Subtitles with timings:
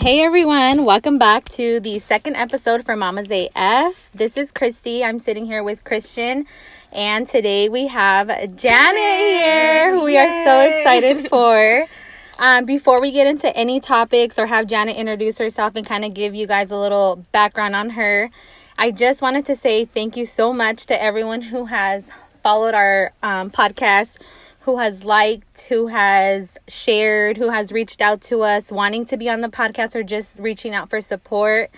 [0.00, 4.08] Hey everyone, welcome back to the second episode for Mama's AF.
[4.14, 5.04] This is Christy.
[5.04, 6.46] I'm sitting here with Christian,
[6.90, 9.94] and today we have Janet here.
[9.94, 11.84] who We are so excited for.
[12.38, 16.14] Um, before we get into any topics or have Janet introduce herself and kind of
[16.14, 18.30] give you guys a little background on her,
[18.78, 22.10] I just wanted to say thank you so much to everyone who has
[22.42, 24.16] followed our um, podcast
[24.70, 29.28] who has liked, who has shared, who has reached out to us wanting to be
[29.28, 31.72] on the podcast or just reaching out for support.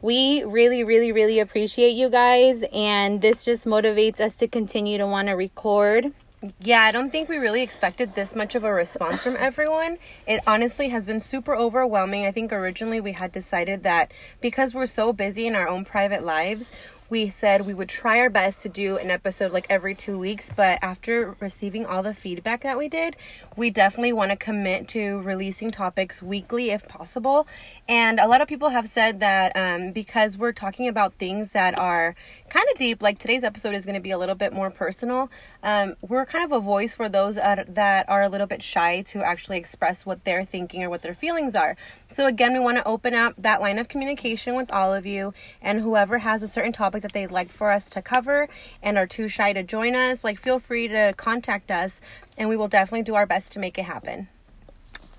[0.00, 5.06] We really, really, really appreciate you guys, and this just motivates us to continue to
[5.08, 6.12] want to record.
[6.60, 9.98] Yeah, I don't think we really expected this much of a response from everyone.
[10.28, 12.26] It honestly has been super overwhelming.
[12.26, 16.22] I think originally we had decided that because we're so busy in our own private
[16.22, 16.70] lives,
[17.08, 20.50] we said we would try our best to do an episode like every two weeks,
[20.54, 23.16] but after receiving all the feedback that we did,
[23.56, 27.46] we definitely want to commit to releasing topics weekly if possible.
[27.88, 31.78] And a lot of people have said that um, because we're talking about things that
[31.78, 32.14] are
[32.48, 35.30] kind of deep, like today's episode is going to be a little bit more personal,
[35.62, 39.02] um, we're kind of a voice for those that, that are a little bit shy
[39.02, 41.76] to actually express what they're thinking or what their feelings are.
[42.12, 45.34] So, again, we want to open up that line of communication with all of you,
[45.60, 48.48] and whoever has a certain topic that they'd like for us to cover
[48.82, 52.00] and are too shy to join us, like feel free to contact us,
[52.36, 54.28] and we will definitely do our best to make it happen.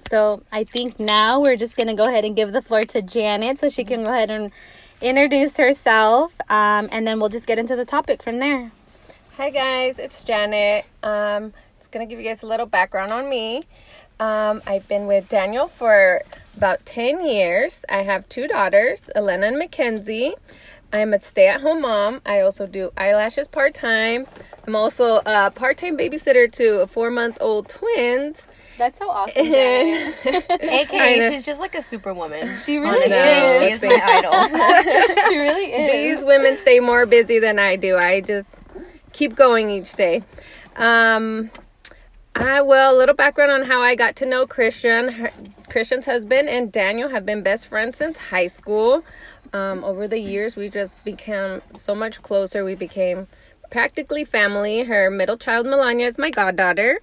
[0.10, 3.02] So I think now we're just going to go ahead and give the floor to
[3.02, 4.52] Janet so she can go ahead and
[5.02, 8.72] introduce herself, um, and then we'll just get into the topic from there.
[9.36, 10.86] Hi guys, it's Janet.
[11.04, 13.64] Um, just gonna give you guys a little background on me.
[14.20, 16.24] Um, I've been with Daniel for
[16.56, 17.82] about 10 years.
[17.88, 20.34] I have two daughters, Elena and Mackenzie.
[20.94, 22.22] I'm a stay at home mom.
[22.26, 24.26] I also do eyelashes part time.
[24.66, 28.38] I'm also a part time babysitter to a four month old twins.
[28.78, 29.34] That's so awesome.
[29.36, 32.58] AKA, she's just like a superwoman.
[32.64, 33.68] She really is.
[33.68, 34.32] She is my idol.
[35.30, 36.18] she really is.
[36.20, 37.98] These women stay more busy than I do.
[37.98, 38.48] I just
[39.14, 40.24] keep going each day.
[40.76, 41.50] Um,
[42.36, 42.96] I will.
[42.96, 45.10] a little background on how I got to know Christian.
[45.10, 45.32] Her,
[45.70, 49.04] Christian's husband and Daniel have been best friends since high school.
[49.54, 52.64] Um, over the years, we just became so much closer.
[52.66, 53.28] We became
[53.72, 54.84] practically family.
[54.84, 57.00] Her middle child, Melania, is my goddaughter.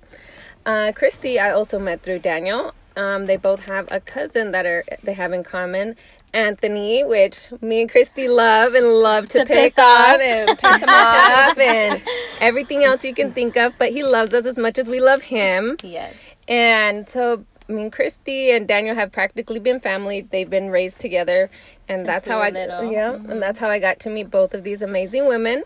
[0.66, 2.72] Uh, Christy, I also met through Daniel.
[2.97, 5.97] Um, they both have a cousin that are they have in common,
[6.33, 10.15] Anthony, which me and Christy love and love to, To pick piss off.
[10.15, 12.03] on and piss him off and
[12.41, 13.75] everything else you can think of.
[13.78, 15.77] But he loves us as much as we love him.
[15.83, 16.16] Yes.
[16.47, 20.20] And so, I mean, Christy and Daniel have practically been family.
[20.20, 21.50] They've been raised together,
[21.88, 22.92] and Since that's we how I little.
[22.92, 23.30] yeah, Mhm.
[23.30, 25.62] and that's how I got to meet both of these amazing women.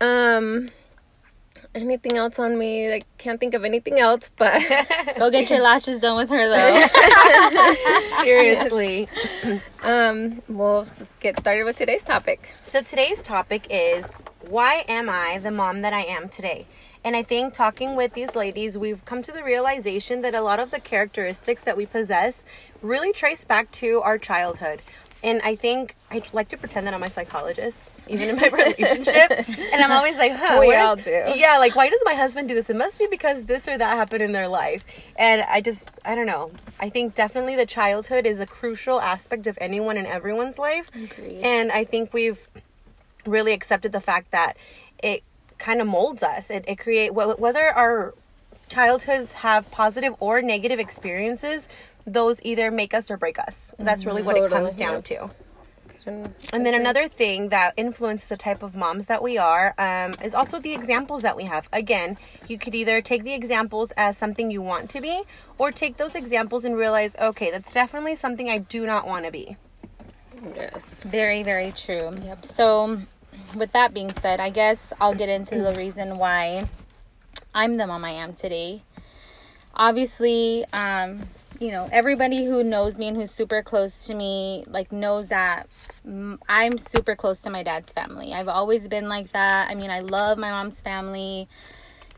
[0.00, 0.68] Um,
[1.76, 2.92] anything else on me?
[2.92, 4.60] I can't think of anything else, but
[5.18, 8.22] Go get your lashes done with her though.
[8.24, 9.08] Seriously.
[9.82, 10.86] um, we'll
[11.20, 12.52] get started with today's topic.
[12.64, 14.04] So today's topic is
[14.48, 16.66] why am I the mom that I am today?
[17.04, 20.60] And I think talking with these ladies, we've come to the realization that a lot
[20.60, 22.44] of the characteristics that we possess
[22.80, 24.82] really trace back to our childhood.
[25.24, 29.30] And I think I like to pretend that I'm a psychologist, even in my relationship.
[29.48, 31.38] and I'm always like, huh, We what is- all do.
[31.38, 32.68] Yeah, like why does my husband do this?
[32.70, 34.84] It must be because this or that happened in their life.
[35.16, 36.50] And I just, I don't know.
[36.80, 40.86] I think definitely the childhood is a crucial aspect of anyone and everyone's life.
[40.94, 41.40] Agreed.
[41.42, 42.40] And I think we've
[43.24, 44.56] really accepted the fact that
[45.02, 45.22] it
[45.62, 46.50] kind of molds us.
[46.50, 48.14] It, it create whether our
[48.68, 51.68] childhoods have positive or negative experiences,
[52.06, 53.56] those either make us or break us.
[53.78, 55.26] That's really what it comes down yeah.
[55.26, 55.30] to.
[56.04, 60.34] And then another thing that influences the type of moms that we are um, is
[60.34, 61.68] also the examples that we have.
[61.72, 62.18] Again,
[62.48, 65.22] you could either take the examples as something you want to be,
[65.58, 69.30] or take those examples and realize, okay, that's definitely something I do not want to
[69.30, 69.56] be.
[70.56, 70.82] Yes.
[71.02, 72.12] Very, very true.
[72.24, 72.46] Yep.
[72.46, 73.02] So,
[73.56, 76.68] with that being said, I guess I'll get into the reason why
[77.54, 78.82] I'm the mom I am today.
[79.74, 81.22] Obviously, um,
[81.58, 85.68] you know, everybody who knows me and who's super close to me, like, knows that
[86.48, 88.34] I'm super close to my dad's family.
[88.34, 89.70] I've always been like that.
[89.70, 91.48] I mean, I love my mom's family.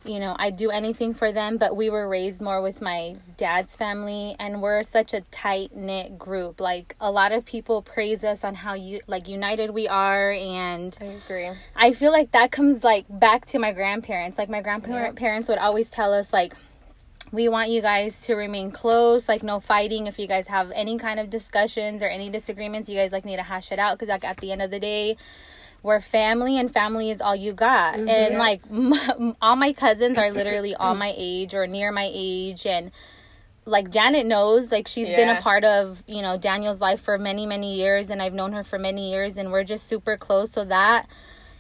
[0.05, 3.75] You know, I do anything for them, but we were raised more with my dad's
[3.75, 6.61] family, and we're such a tight knit group.
[6.61, 10.97] Like, a lot of people praise us on how you like united we are, and
[11.01, 11.51] I agree.
[11.75, 14.37] I feel like that comes like back to my grandparents.
[14.37, 16.55] Like my grandparents would always tell us like
[17.33, 20.07] we want you guys to remain close, like no fighting.
[20.07, 23.37] If you guys have any kind of discussions or any disagreements, you guys like need
[23.37, 25.17] to hash it out cuz like at the end of the day,
[25.85, 27.95] we're family and family is all you got.
[27.95, 28.09] Mm-hmm.
[28.09, 32.67] And like m- all my cousins are literally all my age or near my age.
[32.67, 32.91] And
[33.67, 37.47] like Janet knows, like she's been a part of, you know, Daniel's life for many,
[37.47, 38.11] many years.
[38.11, 39.37] And I've known her for many years.
[39.37, 40.51] And we're just super close.
[40.51, 41.07] So that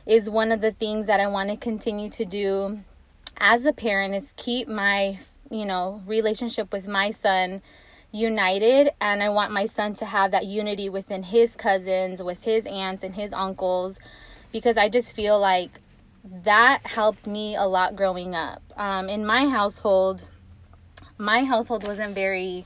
[0.06, 2.80] is one of the things that I want to continue to do
[3.36, 5.18] as a parent is keep my,
[5.50, 7.60] you know, relationship with my son
[8.14, 12.64] united and I want my son to have that unity within his cousins, with his
[12.66, 13.98] aunts and his uncles
[14.52, 15.80] because I just feel like
[16.44, 18.62] that helped me a lot growing up.
[18.76, 20.24] Um, in my household,
[21.18, 22.64] my household wasn't very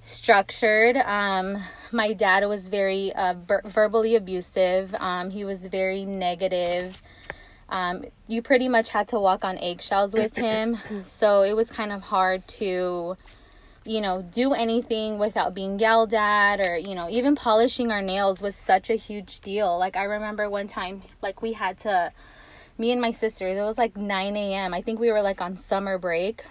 [0.00, 0.96] structured.
[0.96, 1.62] Um,
[1.92, 4.92] my dad was very uh, ver- verbally abusive.
[4.98, 7.00] Um, he was very negative.
[7.68, 11.92] Um, you pretty much had to walk on eggshells with him, so it was kind
[11.92, 13.16] of hard to,
[13.84, 18.40] you know, do anything without being yelled at, or you know, even polishing our nails
[18.40, 19.78] was such a huge deal.
[19.78, 22.12] Like I remember one time, like we had to,
[22.78, 23.56] me and my sisters.
[23.56, 24.74] It was like 9 a.m.
[24.74, 26.42] I think we were like on summer break,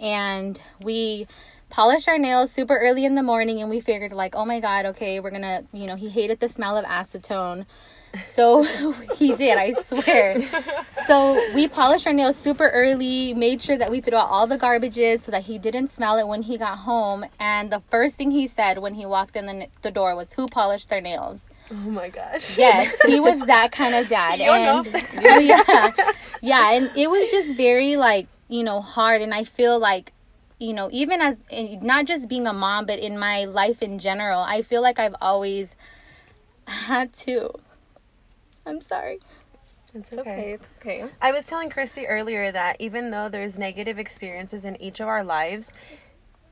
[0.00, 1.26] and we
[1.70, 4.86] polished our nails super early in the morning and we figured like oh my god
[4.86, 7.64] okay we're gonna you know he hated the smell of acetone
[8.26, 8.62] so
[9.16, 10.40] he did i swear
[11.06, 14.58] so we polished our nails super early made sure that we threw out all the
[14.58, 18.30] garbages so that he didn't smell it when he got home and the first thing
[18.30, 21.76] he said when he walked in the, the door was who polished their nails Oh
[21.76, 22.58] my gosh.
[22.58, 24.40] Yes, he was that kind of dad.
[24.40, 24.86] And
[25.46, 25.92] yeah.
[26.42, 30.12] Yeah, and it was just very like, you know, hard and I feel like
[30.58, 34.40] you know, even as not just being a mom, but in my life in general,
[34.40, 35.74] I feel like I've always
[36.66, 37.50] had to.
[38.66, 39.20] I'm sorry.
[39.94, 40.52] It's It's okay.
[40.52, 41.04] It's okay.
[41.20, 45.24] I was telling Christy earlier that even though there's negative experiences in each of our
[45.24, 45.68] lives,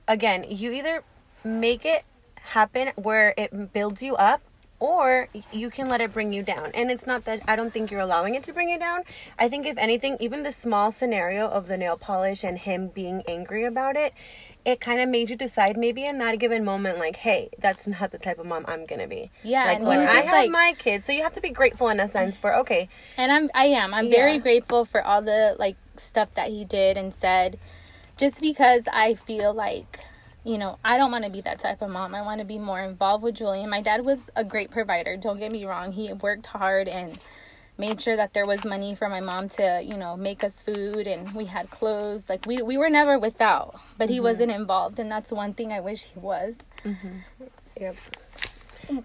[0.08, 1.04] again, you either
[1.44, 2.04] make it
[2.36, 4.40] happen where it builds you up
[4.80, 6.70] or you can let it bring you down.
[6.72, 9.02] And it's not that I don't think you're allowing it to bring you down.
[9.38, 13.22] I think if anything, even the small scenario of the nail polish and him being
[13.26, 14.14] angry about it,
[14.68, 18.10] it kind of made you decide maybe in that given moment like, hey, that's not
[18.10, 19.30] the type of mom I'm to be.
[19.42, 21.88] Yeah, Like when he I have like- my kids, so you have to be grateful
[21.88, 23.94] in a sense for okay, And I'm I am.
[23.94, 27.58] I'm very grateful for all the like stuff that he did and said
[28.18, 30.00] just because I feel like
[30.44, 32.14] you know, I don't want to be that type of mom.
[32.14, 33.68] I want to be more involved with Julian.
[33.68, 35.16] My dad was a great provider.
[35.16, 35.92] Don't get me wrong.
[35.92, 37.18] He worked hard and
[37.78, 41.06] made sure that there was money for my mom to, you know, make us food
[41.06, 42.28] and we had clothes.
[42.28, 44.24] Like we we were never without, but he mm-hmm.
[44.24, 46.56] wasn't involved and that's one thing I wish he was.
[46.84, 47.44] Mm-hmm.
[47.80, 47.96] Yep.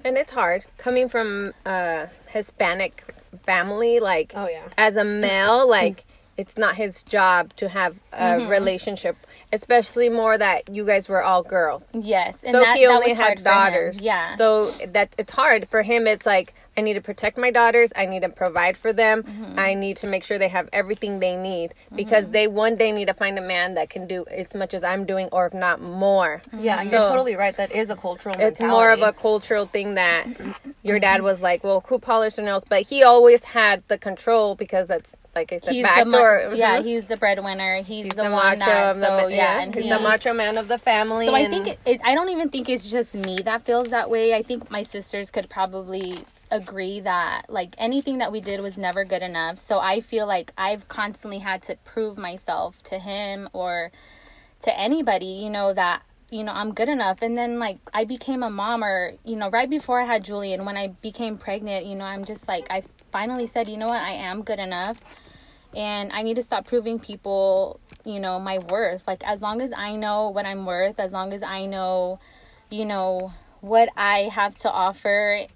[0.03, 3.13] And it's hard coming from a Hispanic
[3.45, 3.99] family.
[3.99, 4.63] Like, Oh, yeah.
[4.77, 6.05] as a male, like
[6.35, 8.47] it's not his job to have a mm-hmm.
[8.49, 9.15] relationship,
[9.51, 11.85] especially more that you guys were all girls.
[11.93, 12.37] Yes.
[12.43, 14.01] And so that, he that only was had daughters.
[14.01, 14.35] Yeah.
[14.35, 16.07] So that it's hard for him.
[16.07, 17.91] It's like I need to protect my daughters.
[17.95, 19.23] I need to provide for them.
[19.23, 19.59] Mm-hmm.
[19.59, 22.33] I need to make sure they have everything they need because mm-hmm.
[22.33, 25.05] they one day need to find a man that can do as much as I'm
[25.05, 26.41] doing, or if not more.
[26.47, 26.65] Mm-hmm.
[26.65, 27.55] Yeah, you're totally right.
[27.55, 30.27] That is a cultural It's more of a cultural thing that
[30.83, 31.25] your dad mm-hmm.
[31.25, 32.63] was like, well, who polished their nails?
[32.67, 36.49] But he always had the control because that's like I said, he's the backdoor.
[36.49, 39.73] mo- yeah he's the breadwinner he's, He's the, one that of the so yeah, and
[39.73, 41.25] he's he, the macho man of the family.
[41.25, 44.09] so i think it, it, i don't even think it's just me that feels that
[44.09, 46.19] way i think my sisters could probably
[46.53, 49.57] agree that like anything that we did was never good enough.
[49.59, 53.91] So i feel like i've constantly had to prove myself to him or
[54.61, 57.21] to anybody you know that you know i'm good enough.
[57.21, 60.63] And then like i became a mom or you know right before i had julian
[60.65, 64.01] when i became pregnant you know i'm just like i finally said you know what?
[64.01, 64.97] I am good enough
[65.75, 69.03] and I need to stop proving people, you know, my worth.
[69.07, 72.19] Like as long as I know what I'm worth, as long as I know,
[72.69, 75.47] you know, what I have to offer,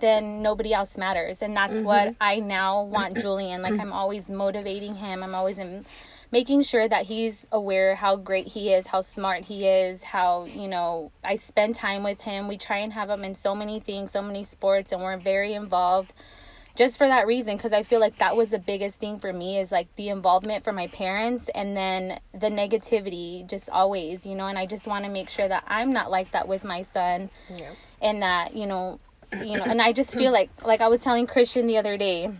[0.00, 1.42] then nobody else matters.
[1.42, 2.22] And that's what mm-hmm.
[2.22, 3.62] I now want Julian.
[3.62, 5.22] Like I'm always motivating him.
[5.22, 5.86] I'm always in,
[6.32, 10.66] making sure that he's aware how great he is, how smart he is, how, you
[10.66, 12.48] know, I spend time with him.
[12.48, 15.54] We try and have him in so many things, so many sports and we're very
[15.54, 16.12] involved
[16.76, 19.58] just for that reason because i feel like that was the biggest thing for me
[19.58, 24.46] is like the involvement for my parents and then the negativity just always you know
[24.46, 27.30] and i just want to make sure that i'm not like that with my son
[27.48, 27.70] Yeah.
[28.00, 28.98] and that you know
[29.42, 32.30] you know and i just feel like like i was telling christian the other day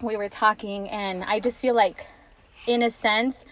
[0.00, 2.06] we were talking and i just feel like
[2.66, 3.44] in a sense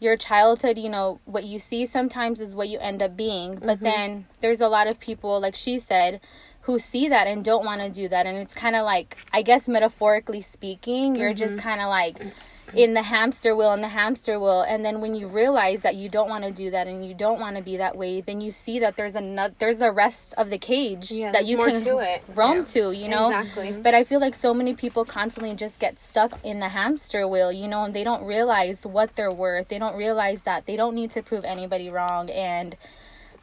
[0.00, 3.76] your childhood you know what you see sometimes is what you end up being but
[3.76, 3.84] mm-hmm.
[3.84, 6.20] then there's a lot of people like she said
[6.62, 9.42] who see that and don't want to do that and it's kind of like i
[9.42, 11.62] guess metaphorically speaking you're just mm-hmm.
[11.62, 12.32] kind of like
[12.74, 14.62] in the hamster wheel and the hamster wheel.
[14.62, 17.38] And then when you realize that you don't want to do that and you don't
[17.40, 20.50] want to be that way then you see that there's another there's a rest of
[20.50, 22.22] the cage Yeah, that you can to it.
[22.34, 23.28] roam to you know?
[23.28, 23.72] Exactly.
[23.72, 27.52] but i feel like so many people constantly just get stuck in the hamster wheel
[27.52, 29.68] you know and they don't realize what they're worth.
[29.68, 32.76] They don't realize that they don't need to prove anybody wrong and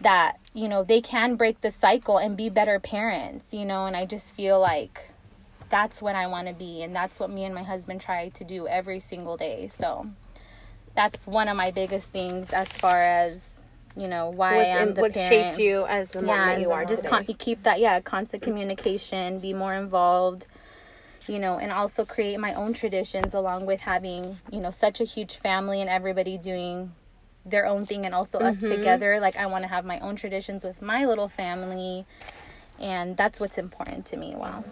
[0.02, 3.86] that you know they can break the cycle and be better parents you know?
[3.86, 5.09] And i just feel like
[5.70, 8.44] that's what I want to be and that's what me and my husband try to
[8.44, 9.70] do every single day.
[9.76, 10.08] So
[10.96, 13.62] that's one of my biggest things as far as
[13.96, 15.56] you know why What's, I am in- the what parent.
[15.56, 18.44] shaped you as the mom yeah, that you are just con- keep that yeah constant
[18.44, 20.48] communication, be more involved,
[21.28, 25.04] you know, and also create my own traditions along with having you know such a
[25.04, 26.94] huge family and everybody doing
[27.46, 28.68] their own thing and also us Mm-hmm.
[28.68, 29.20] together.
[29.20, 32.06] Like I want to have my own traditions with my little family.
[32.80, 34.36] And that's what's important to me.
[34.36, 34.64] Wow.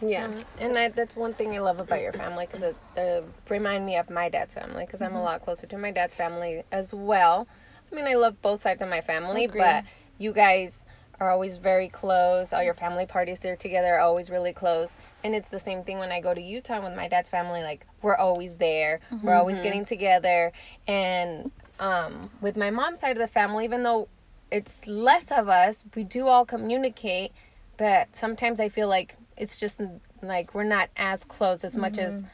[0.00, 0.30] Yeah.
[0.58, 3.96] And I, that's one thing I love about your family because it uh, remind me
[3.96, 7.46] of my dad's family because I'm a lot closer to my dad's family as well.
[7.90, 9.60] I mean, I love both sides of my family, Agreed.
[9.60, 9.84] but
[10.18, 10.80] you guys
[11.20, 12.52] are always very close.
[12.52, 14.90] All your family parties there together are always really close.
[15.24, 17.62] And it's the same thing when I go to Utah with my dad's family.
[17.62, 19.00] Like we're always there.
[19.22, 20.52] We're always getting together.
[20.86, 21.50] And
[21.80, 24.08] um, with my mom's side of the family, even though
[24.50, 27.32] it's less of us, we do all communicate.
[27.78, 29.80] But sometimes I feel like it's just
[30.22, 32.26] like we're not as close as much as mm-hmm.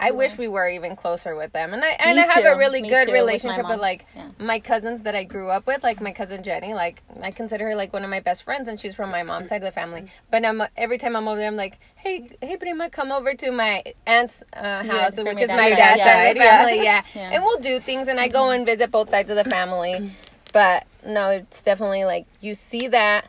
[0.00, 1.74] I wish we were even closer with them.
[1.74, 2.48] And I and Me I have too.
[2.48, 3.82] a really Me good too, with relationship with, moms.
[3.82, 4.30] like Yeah.
[4.38, 6.72] my cousins that I grew up with, like my cousin Jenny.
[6.72, 9.50] Like I consider her like one of my best friends, and she's from my mom's
[9.50, 10.10] side of the family.
[10.30, 13.50] But I'm every time I'm over there, I'm like, hey, hey, prima, come over to
[13.50, 16.64] my aunt's uh, house, from which is my dad's side, of the yeah.
[16.64, 16.82] family.
[16.82, 17.02] Yeah.
[17.14, 17.30] Yeah.
[17.32, 18.56] and we'll do things, and I go mm-hmm.
[18.56, 19.92] and visit both sides of the family.
[19.92, 20.08] Mm-hmm.
[20.52, 23.26] But no, it's definitely like you see that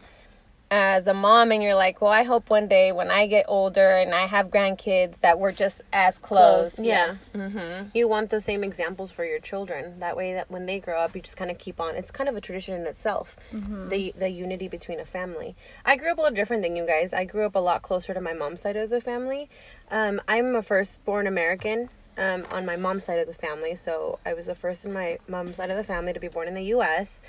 [0.73, 3.85] as a mom and you're like, well, I hope one day when I get older
[3.97, 6.75] and I have grandkids that we're just as close.
[6.75, 7.07] Close, Yeah.
[7.07, 7.29] yes.
[7.35, 7.89] Mm-hmm.
[7.93, 9.99] You want the same examples for your children.
[9.99, 11.95] That way, that when they grow up, you just kind of keep on.
[11.95, 13.35] It's kind of a tradition in itself.
[13.51, 15.55] The the unity between a family.
[15.83, 17.11] I grew up a little different than you guys.
[17.13, 19.49] I grew up a lot closer to my mom's side of the family.
[19.91, 21.89] Um, I'm a firstborn American.
[22.17, 25.17] Um, on my mom's side of the family, so I was the first in my
[25.29, 27.21] mom's side of the family to be born in the U.S.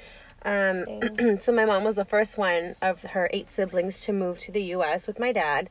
[0.44, 4.52] Um, so my mom was the first one of her eight siblings to move to
[4.52, 5.06] the U.S.
[5.06, 5.68] with my dad.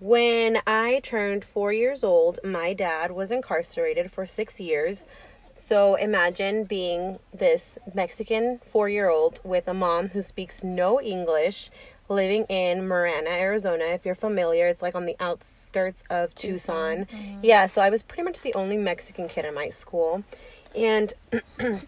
[0.00, 5.04] When I turned four years old, my dad was incarcerated for six years.
[5.56, 11.70] So imagine being this Mexican four year old with a mom who speaks no English,
[12.08, 13.84] living in Marana, Arizona.
[13.86, 17.06] If you're familiar, it's like on the outskirts of Tucson.
[17.42, 20.22] Yeah, so I was pretty much the only Mexican kid in my school.
[20.76, 21.12] And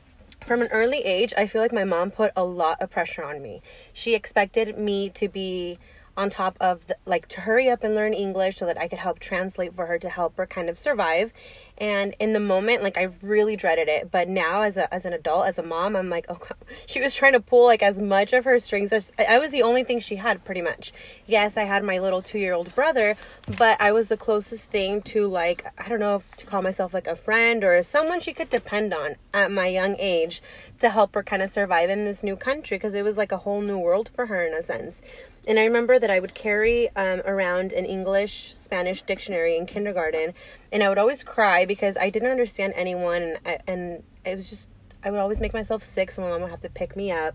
[0.50, 3.40] from an early age, I feel like my mom put a lot of pressure on
[3.40, 3.62] me.
[3.92, 5.78] She expected me to be
[6.16, 8.99] on top of the, like to hurry up and learn English so that I could
[8.99, 11.33] help translate for her to help her kind of survive.
[11.80, 14.10] And in the moment, like I really dreaded it.
[14.10, 16.54] But now, as a as an adult, as a mom, I'm like, oh, God.
[16.87, 19.62] she was trying to pull like as much of her strings as I was the
[19.62, 20.92] only thing she had, pretty much.
[21.26, 23.16] Yes, I had my little two year old brother,
[23.56, 26.92] but I was the closest thing to like I don't know if to call myself
[26.92, 30.42] like a friend or someone she could depend on at my young age
[30.80, 33.38] to help her kind of survive in this new country because it was like a
[33.38, 35.00] whole new world for her in a sense.
[35.47, 40.35] And I remember that I would carry um, around an English Spanish dictionary in kindergarten,
[40.70, 44.50] and I would always cry because I didn't understand anyone, and, I, and it was
[44.50, 44.68] just
[45.02, 47.35] I would always make myself sick, so my mom would have to pick me up.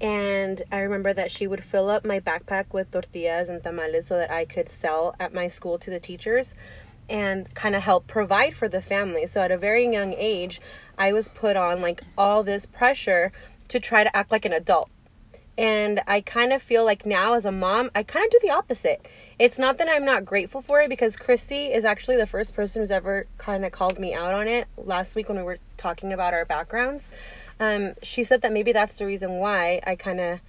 [0.00, 4.16] And I remember that she would fill up my backpack with tortillas and tamales so
[4.16, 6.54] that I could sell at my school to the teachers
[7.08, 9.26] and kind of help provide for the family.
[9.26, 10.60] So at a very young age,
[10.96, 13.32] I was put on like all this pressure
[13.68, 14.88] to try to act like an adult.
[15.60, 18.48] And I kind of feel like now as a mom, I kind of do the
[18.48, 19.04] opposite.
[19.38, 22.80] It's not that I'm not grateful for it because Christy is actually the first person
[22.80, 26.14] who's ever kind of called me out on it last week when we were talking
[26.14, 27.08] about our backgrounds.
[27.60, 30.40] Um, she said that maybe that's the reason why I kind of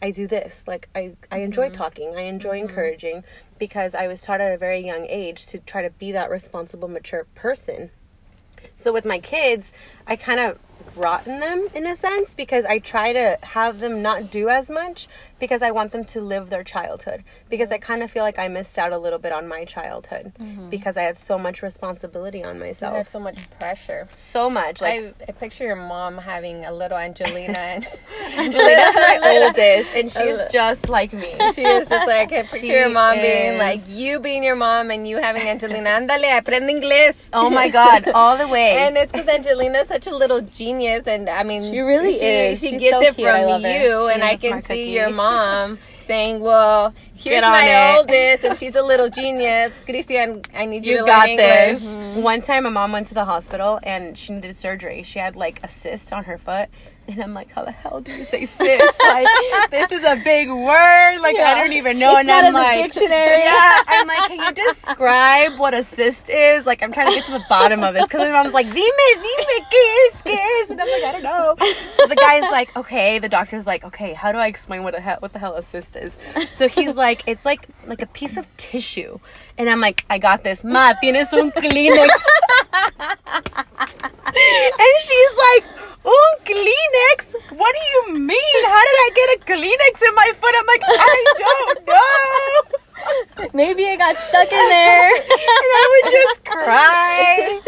[0.00, 0.62] I do this.
[0.68, 2.14] Like I I enjoy talking.
[2.16, 3.24] I enjoy encouraging
[3.58, 6.86] because I was taught at a very young age to try to be that responsible
[6.86, 7.90] mature person.
[8.76, 9.72] So with my kids,
[10.06, 10.60] I kind of
[10.96, 15.08] rotten them in a sense because I try to have them not do as much
[15.40, 17.24] because I want them to live their childhood.
[17.48, 20.32] Because I kind of feel like I missed out a little bit on my childhood
[20.38, 20.68] mm-hmm.
[20.68, 22.96] because I had so much responsibility on I myself.
[22.96, 24.08] had so much pressure.
[24.14, 24.80] so much.
[24.80, 27.86] Like I, I picture your mom having a little Angelina, and
[28.36, 31.34] Angelina's my oldest, and she's just like me.
[31.54, 34.90] she is just like I picture She your mom being like you being your mom
[34.90, 35.90] and you having Angelina.
[35.90, 37.14] Andale, aprende inglés.
[37.32, 38.76] Oh my god, all the way.
[38.76, 42.60] And it's because Angelina's such a little genius, and I mean, She really she, is.
[42.60, 43.14] She She's gets so it.
[43.14, 45.29] From you, and I can see your mom
[46.06, 49.72] saying, "Well, here's my it." oldest, and she's a little genius.
[49.84, 51.84] Christian, I need you, You to got learn this.
[51.84, 55.02] English." One time, my mom went to the hospital and she needed surgery.
[55.02, 56.68] She had like a cyst on her foot.
[57.10, 58.58] And I'm like, how the hell do you say cyst?
[59.00, 59.26] like,
[59.70, 61.18] this is a big word.
[61.20, 62.10] Like, I don't even know.
[62.12, 63.42] It's and not I'm in the like, dictionary.
[63.42, 63.82] yeah.
[63.88, 66.66] I'm like, can you describe what a cyst is?
[66.66, 68.76] Like, I'm trying to get to the bottom of it because my mom's like, dime,
[68.76, 70.70] dime, ¿qué es, qué es?
[70.70, 71.56] And I'm like, I don't know.
[71.96, 73.18] So the guy's like, okay.
[73.18, 75.62] The doctor's like, okay, how do I explain what a hell, what the hell a
[75.62, 76.16] cyst is?
[76.54, 79.18] So he's like, it's like like a piece of tissue.
[79.58, 80.62] And I'm like, I got this.
[80.64, 82.08] Ma, tienes un Kleenex.
[84.26, 85.64] and she's like,
[86.04, 87.34] un Kleenex?
[87.56, 88.64] What do you mean?
[88.64, 90.54] How did I get a Kleenex in my foot?
[90.58, 93.48] I'm like, I don't know.
[93.54, 95.14] Maybe it got stuck in there.
[95.16, 97.60] and I would just cry.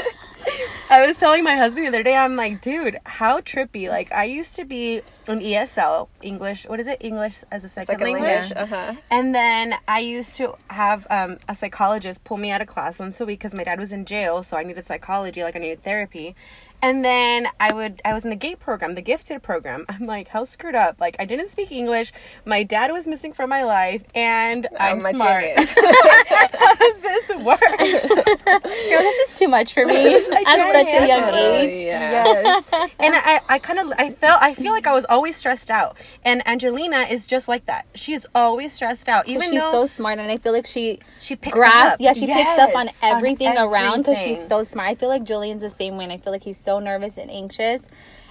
[0.91, 3.89] I was telling my husband the other day, I'm like, dude, how trippy.
[3.89, 6.99] Like, I used to be an ESL, English, what is it?
[7.01, 8.51] English as a second, Second language.
[8.51, 8.53] language.
[8.57, 8.95] Uh huh.
[9.11, 13.21] And then I used to have um, a psychologist pull me out of class once
[13.21, 15.85] a week because my dad was in jail, so I needed psychology, like I needed
[15.85, 16.35] therapy.
[16.83, 19.87] And then I would I was in the GATE program, the gifted program.
[19.89, 21.01] I'm like, how screwed up.
[21.01, 22.13] Like I didn't speak English.
[22.45, 25.45] My dad was missing from my life, and oh I'm my smart.
[25.57, 27.61] how does this work?
[27.61, 31.71] Girl, this is too much for me I at can't such a young age.
[31.73, 32.11] Oh, yeah.
[32.13, 32.65] yes.
[32.99, 35.97] And I, I kind of, I felt, I feel like I was always stressed out.
[36.25, 37.87] And Angelina is just like that.
[37.95, 41.37] She's always stressed out, even she's though so smart, and I feel like she she
[41.37, 41.95] picks grasps.
[41.95, 42.01] up.
[42.01, 44.89] Yeah, she picks up on Yes, everything around because she's so smart.
[44.89, 47.31] I feel like Julian's the same way, and I feel like he's so nervous and
[47.31, 47.83] anxious.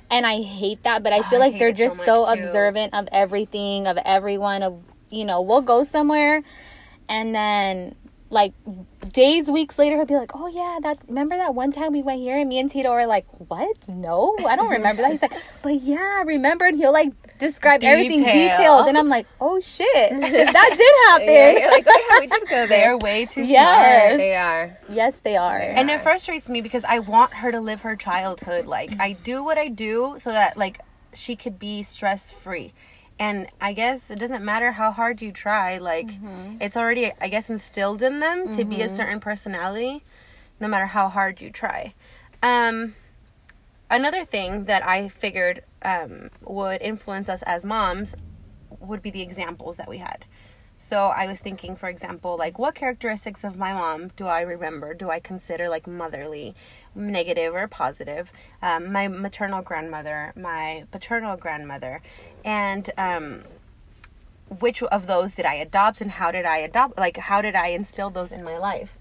[0.09, 2.25] And I hate that, but I oh, feel I like they're it so just so
[2.25, 6.43] observant of everything, of everyone, of you know, we'll go somewhere,
[7.07, 7.95] and then
[8.29, 8.53] like
[9.11, 12.19] days, weeks later, he'll be like, "Oh yeah, that's remember that one time we went
[12.21, 13.87] here?" And me and Tito are like, "What?
[13.87, 17.83] No, I don't remember that." He's like, "But yeah, I remember." And he'll like describe
[17.83, 22.27] everything detailed, and I'm like, "Oh shit, that did happen." Yeah, like, oh yeah, we
[22.27, 22.97] did go They're there.
[22.97, 24.09] way too Yes.
[24.09, 24.17] smart.
[24.17, 24.77] They are.
[24.89, 25.59] Yes, they are.
[25.59, 28.65] And it frustrates me because I want her to live her childhood.
[28.65, 30.79] Like I do what I do so that like
[31.13, 32.73] she could be stress free.
[33.19, 35.77] And I guess it doesn't matter how hard you try.
[35.77, 36.09] Like
[36.59, 40.03] it's already I guess instilled in them to be a certain personality,
[40.59, 41.93] no matter how hard you try.
[42.41, 42.95] Um,
[43.89, 48.15] another thing that I figured um, would influence us as moms
[48.79, 50.25] would be the examples that we had.
[50.77, 54.95] So I was thinking, for example, like what characteristics of my mom do I remember?
[54.95, 56.55] Do I consider like motherly,
[56.95, 58.31] negative or positive?
[58.63, 62.01] Um, my maternal grandmother, my paternal grandmother,
[62.43, 63.43] and um,
[64.59, 66.97] which of those did I adopt, and how did I adopt?
[66.97, 68.97] Like how did I instill those in my life?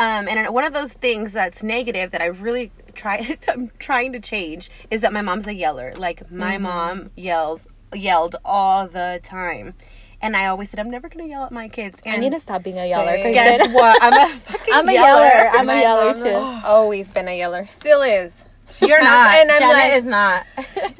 [0.00, 4.20] Um, and one of those things that's negative that I really try I'm trying to
[4.20, 5.92] change is that my mom's a yeller.
[5.94, 9.74] Like my mom yells yelled all the time.
[10.22, 12.00] And I always said I'm never gonna yell at my kids.
[12.06, 13.12] I need to stop being a yeller.
[13.16, 13.32] Same.
[13.34, 13.58] Kristen.
[13.58, 14.02] guess what?
[14.02, 15.26] I'm a fucking I'm a yeller.
[15.26, 15.50] yeller.
[15.58, 16.24] I'm a yeller mom too.
[16.24, 17.66] has always been a yeller.
[17.66, 18.32] Still is.
[18.80, 19.34] You're not.
[19.38, 20.46] And I'm Janet like- is not.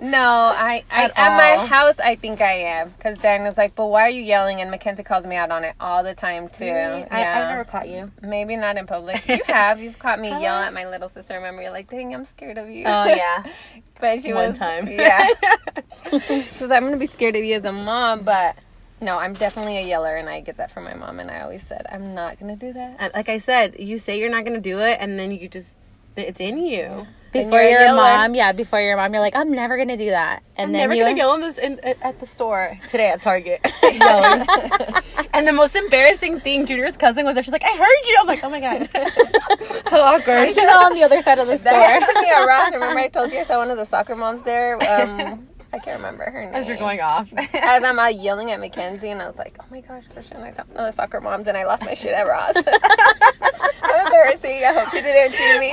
[0.00, 3.86] No, I, I At at, my house I think I am because Daniel's like, but
[3.86, 4.60] why are you yelling?
[4.60, 6.64] And Mackenzie calls me out on it all the time too.
[6.64, 8.10] I, yeah, I've never caught you.
[8.22, 9.26] maybe not in public.
[9.28, 9.80] You have.
[9.80, 11.34] You've caught me yell at my little sister.
[11.34, 12.84] Remember, you're like, dang, I'm scared of you.
[12.86, 13.44] Oh yeah.
[14.00, 14.88] but she One was time.
[14.88, 15.28] Yeah,
[16.04, 18.56] because I'm gonna be scared of you as a mom, but.
[19.02, 21.20] No, I'm definitely a yeller, and I get that from my mom.
[21.20, 23.00] And I always said, I'm not gonna do that.
[23.00, 25.72] Uh, like I said, you say you're not gonna do it, and then you just
[26.16, 27.06] it's in you.
[27.32, 27.94] Before your yeller.
[27.94, 30.42] mom, yeah, before your mom, you're like, I'm never gonna do that.
[30.56, 33.08] And I'm then never you gonna yell in this in, at at the store today
[33.10, 33.60] at Target.
[35.32, 37.44] And the most embarrassing thing, Junior's cousin was there.
[37.44, 38.88] She's like, "I heard you." I'm like, "Oh my god,
[39.88, 41.80] how awkward." she's all on the other side of the That store.
[41.80, 42.72] happened to me at Ross.
[42.74, 44.74] Remember, I told you I saw one of the soccer moms there.
[44.82, 46.54] Um, I can't remember her name.
[46.54, 47.28] As you're going off.
[47.54, 50.38] As I'm out yelling at Mackenzie, and I was like, "Oh my gosh, Christian!
[50.38, 52.54] I saw another soccer moms, and I lost my shit at Ross."
[53.80, 54.64] How embarrassing!
[54.64, 55.72] I hope she didn't treat me.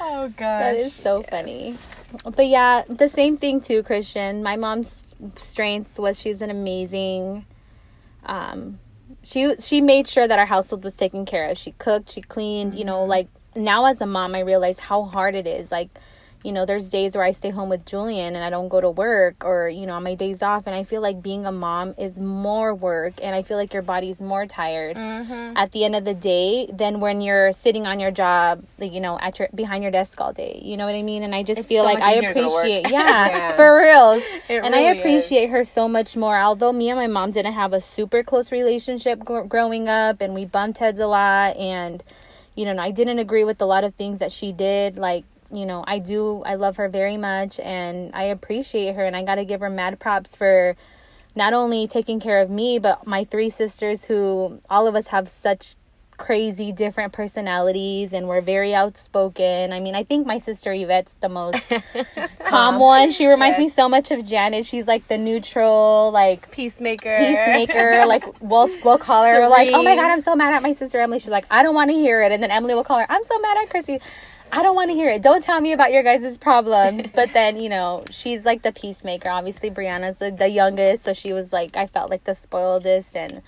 [0.00, 0.60] oh god.
[0.60, 1.76] That is so funny.
[2.24, 4.42] But yeah, the same thing too, Christian.
[4.42, 5.04] My mom's
[5.40, 7.44] strength was she's an amazing
[8.24, 8.78] um
[9.22, 11.58] she she made sure that our household was taken care of.
[11.58, 15.34] She cooked, she cleaned, you know, like now as a mom I realize how hard
[15.34, 15.70] it is.
[15.70, 15.90] Like
[16.42, 18.88] you know, there's days where I stay home with Julian and I don't go to
[18.88, 20.66] work or, you know, on my days off.
[20.66, 23.82] And I feel like being a mom is more work and I feel like your
[23.82, 25.56] body's more tired Mm-hmm.
[25.56, 29.00] at the end of the day than when you're sitting on your job, like, you
[29.00, 30.60] know, at your behind your desk all day.
[30.64, 31.22] You know what I mean?
[31.22, 32.58] And I just It's feel so like I easier to go to work.
[32.64, 33.56] appreciate, yeah, Yeah.
[33.56, 34.22] for real.
[34.48, 34.98] And I really is.
[35.00, 36.40] appreciate her so much more.
[36.40, 40.34] Although me and my mom didn't have a super close relationship gr- growing up and
[40.34, 42.02] we bumped heads a lot and
[42.56, 44.98] you know, I didn't agree with a lot of things that she did.
[44.98, 49.16] Like, you know, I do, I love her very much and I appreciate her and
[49.16, 50.76] I got to give her mad props for
[51.34, 55.28] not only taking care of me, but my three sisters who all of us have
[55.28, 55.76] such
[56.20, 59.72] crazy different personalities and we're very outspoken.
[59.72, 61.72] I mean, I think my sister Yvette's the most
[62.46, 63.10] calm one.
[63.10, 64.66] She reminds me so much of Janet.
[64.66, 67.16] She's like the neutral, like Peacemaker.
[67.16, 68.04] peacemaker.
[68.06, 71.00] like we'll we'll call her like, oh my god, I'm so mad at my sister
[71.00, 71.18] Emily.
[71.18, 73.24] She's like, I don't want to hear it, and then Emily will call her, I'm
[73.24, 73.98] so mad at Chrissy.
[74.52, 75.22] I don't want to hear it.
[75.22, 77.08] Don't tell me about your guys' problems.
[77.14, 79.28] But then, you know, she's like the peacemaker.
[79.28, 83.42] Obviously, Brianna's the, the youngest, so she was like, I felt like the spoiledest, and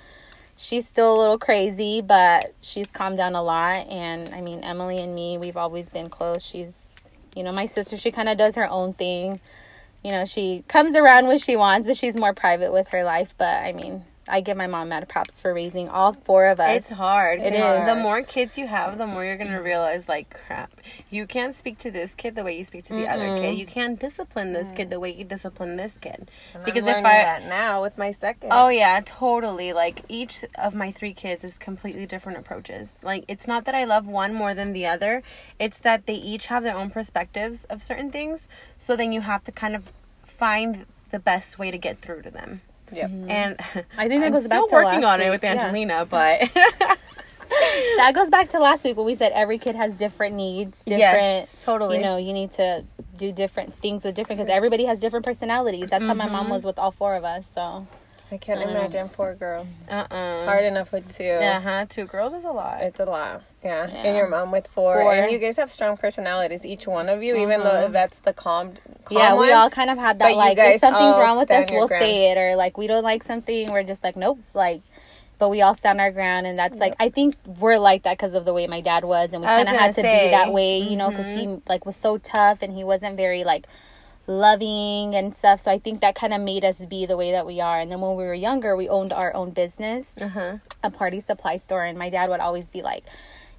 [0.56, 3.88] she's still a little crazy, but she's calmed down a lot.
[3.88, 6.42] And I mean, Emily and me, we've always been close.
[6.42, 6.96] She's,
[7.34, 9.40] you know, my sister, she kind of does her own thing.
[10.04, 13.34] You know, she comes around when she wants, but she's more private with her life.
[13.38, 16.76] But I mean, I give my mom mad props for raising all four of us.
[16.82, 17.38] It's hard.
[17.38, 17.84] It is.
[17.86, 20.72] The more kids you have, the more you're gonna realize, like, crap.
[21.10, 23.58] You can't speak to this kid the way you speak to the other kid.
[23.58, 26.30] You can't discipline this kid the way you discipline this kid.
[26.64, 28.50] because if I, that now with my second.
[28.54, 29.74] oh yeah, totally.
[29.74, 32.88] Like each of my three kids is completely different approaches.
[33.02, 35.22] Like it's not that I love one more than the other.
[35.58, 38.48] It's that they each have their own perspectives of certain things.
[38.78, 39.90] So then you have to kind of
[40.24, 42.62] find the best way to get through to them.
[42.92, 43.10] Yep.
[43.10, 43.30] Mm-hmm.
[43.30, 43.56] And
[43.98, 45.52] I think that I'm goes back still to working on it week, with yeah.
[45.52, 46.40] Angelina, but
[47.96, 51.00] that goes back to last week when we said every kid has different needs, different.
[51.00, 51.96] Yes, totally.
[51.96, 52.84] You know, you need to
[53.16, 55.90] do different things with different because everybody has different personalities.
[55.90, 56.52] That's how my mom mm-hmm.
[56.52, 57.50] was with all four of us.
[57.52, 57.86] So
[58.32, 59.66] I can't imagine four girls.
[59.90, 60.44] uh-uh.
[60.46, 61.24] Hard enough with two.
[61.24, 61.86] Uh huh.
[61.88, 62.80] Two girls is a lot.
[62.80, 63.42] It's a lot.
[63.62, 63.86] Yeah.
[63.86, 63.94] Yeah.
[63.94, 65.02] And your mom with four.
[65.02, 65.14] Four.
[65.14, 68.74] And you guys have strong personalities, each one of you, even though that's the calm,
[69.04, 69.52] calm yeah, we one.
[69.52, 72.02] all kind of had that like if something's wrong with us, we'll ground.
[72.02, 74.80] say it, or like we don't like something, we're just like nope, like.
[75.38, 78.34] But we all stand our ground, and that's like I think we're like that because
[78.34, 80.52] of the way my dad was, and we kind of had to gonna be that
[80.52, 83.66] way, you know, because he like was so tough and he wasn't very like
[84.26, 85.60] loving and stuff.
[85.62, 87.78] So I think that kind of made us be the way that we are.
[87.80, 90.56] And then when we were younger, we owned our own business, Uh huh.
[90.82, 93.04] a party supply store, and my dad would always be like.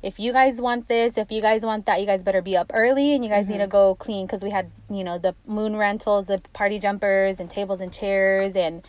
[0.02, 2.72] If you guys want this, if you guys want that, you guys better be up
[2.74, 5.78] early and you guys need to go clean because we had, you know, the moon
[5.78, 8.54] rentals, the party jumpers, and tables and chairs.
[8.58, 8.84] And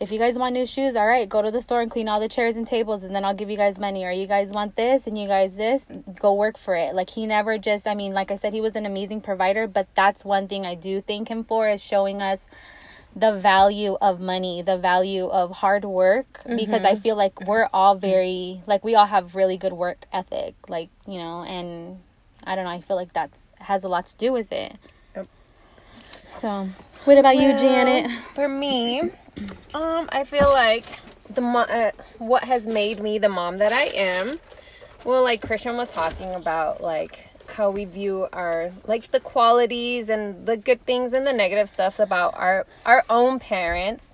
[0.00, 2.20] if you guys want new shoes, all right, go to the store and clean all
[2.20, 4.04] the chairs and tables, and then I'll give you guys money.
[4.04, 5.84] Or you guys want this and you guys this,
[6.20, 6.94] go work for it.
[6.94, 9.88] Like he never just, I mean, like I said, he was an amazing provider, but
[9.94, 12.48] that's one thing I do thank him for is showing us
[13.16, 17.02] the value of money, the value of hard work because I mm-hmm.
[17.02, 21.18] feel like we're all very like we all have really good work ethic, like, you
[21.18, 21.98] know, and
[22.44, 24.76] I don't know, I feel like that's has a lot to do with it.
[25.16, 25.26] Yep.
[26.40, 26.68] So,
[27.04, 28.10] what about you, Janet?
[28.34, 29.10] For me,
[29.74, 30.84] um, I feel like
[31.30, 34.38] the uh, what has made me the mom that I am.
[35.04, 40.46] Well, like Christian was talking about, like how we view our like the qualities and
[40.46, 44.04] the good things and the negative stuff about our our own parents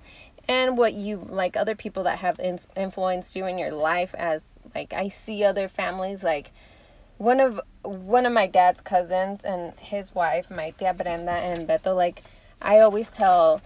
[0.47, 4.43] and what you like other people that have in- influenced you in your life as
[4.73, 6.51] like I see other families like
[7.17, 11.95] one of one of my dad's cousins and his wife, my tia Brenda and Beto,
[11.95, 12.23] like
[12.61, 13.61] I always tell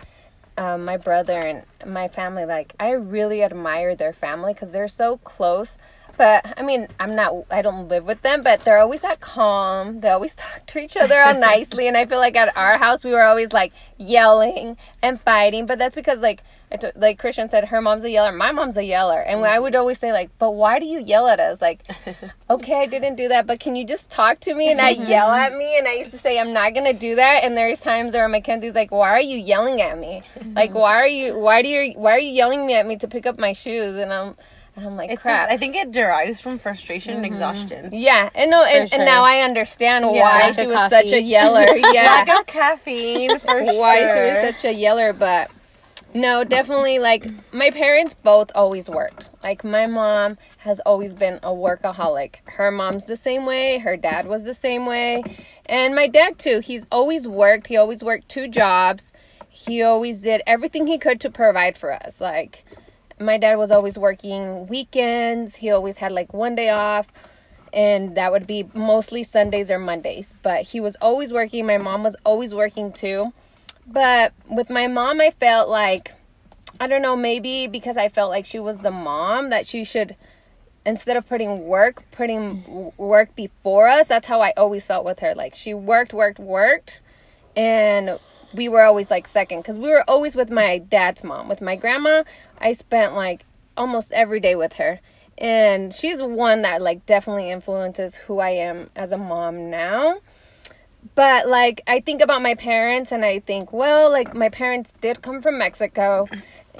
[0.60, 5.18] um, my brother and my family, like I really admire their family because they're so
[5.18, 5.78] close.
[6.20, 10.02] But I mean, I'm not, I don't live with them, but they're always that calm.
[10.02, 11.88] They always talk to each other all nicely.
[11.88, 15.66] And I feel like at our house, we were always like yelling and fighting.
[15.66, 16.42] But that's because, like,
[16.78, 19.22] t- like Christian said, her mom's a yeller, my mom's a yeller.
[19.22, 21.62] And I would always say, like, but why do you yell at us?
[21.62, 21.84] Like,
[22.50, 25.10] okay, I didn't do that, but can you just talk to me and not mm-hmm.
[25.10, 25.78] yell at me?
[25.78, 27.46] And I used to say, I'm not gonna do that.
[27.46, 30.22] And there's times where Mackenzie's like, why are you yelling at me?
[30.54, 30.80] Like, mm-hmm.
[30.80, 33.26] why are you, why do you, why are you yelling me at me to pick
[33.26, 33.96] up my shoes?
[33.96, 34.36] And I'm,
[34.80, 35.48] and I'm like, It's crap.
[35.48, 37.34] just- I think it derives from frustration and mm-hmm.
[37.34, 37.90] exhaustion.
[37.94, 39.24] yeah, and no, and, For and now.
[39.24, 40.22] I understand Yeah.
[40.22, 40.96] why she was coffee.
[40.96, 41.66] such a yeller.
[41.94, 44.14] Yeah, Lack of caffeine for why sure.
[44.36, 45.50] she was such a yeller, but
[46.14, 49.30] no, definitely like my parents both always worked.
[49.44, 52.36] Like my mom has always been a workaholic.
[52.46, 55.24] Her mom's the same way, her dad was the same way,
[55.68, 56.60] and my dad too.
[56.62, 57.68] He's always worked.
[57.68, 59.12] He always worked two jobs.
[59.50, 62.20] He always did everything he could to provide for us.
[62.20, 62.66] Like
[63.20, 65.58] my dad was always working weekends.
[65.58, 67.08] He always had like one day off
[67.74, 70.34] and that would be mostly Sundays or Mondays.
[70.42, 71.66] But he was always working.
[71.66, 73.34] My mom was always working too.
[73.86, 76.14] But with my mom, I felt like,
[76.80, 80.16] I don't know, maybe because I felt like she was the mom that she should,
[80.86, 84.08] instead of putting work, putting work before us.
[84.08, 85.34] That's how I always felt with her.
[85.36, 87.02] Like she worked, worked, worked.
[87.56, 88.20] And
[88.54, 91.48] we were always like second because we were always with my dad's mom.
[91.50, 92.24] With my grandma,
[92.60, 93.46] I spent like
[93.78, 95.00] almost every day with her.
[95.38, 100.20] And she's one that like definitely influences who I am as a mom now
[101.16, 105.22] but like I think about my parents and I think, well, like my parents did
[105.22, 106.28] come from Mexico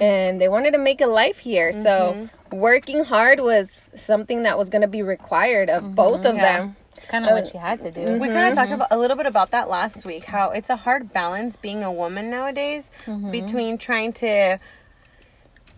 [0.00, 1.72] and they wanted to make a life here.
[1.72, 2.56] So mm-hmm.
[2.56, 6.36] working hard was something that was going to be required of both of mm-hmm.
[6.36, 6.58] Yeah.
[6.58, 6.76] them.
[7.08, 8.18] Kind of what um, she had to do.
[8.18, 10.24] We kind of talked about a little bit about that last week.
[10.24, 13.30] How it's a hard balance being a woman nowadays mm-hmm.
[13.30, 14.58] between trying to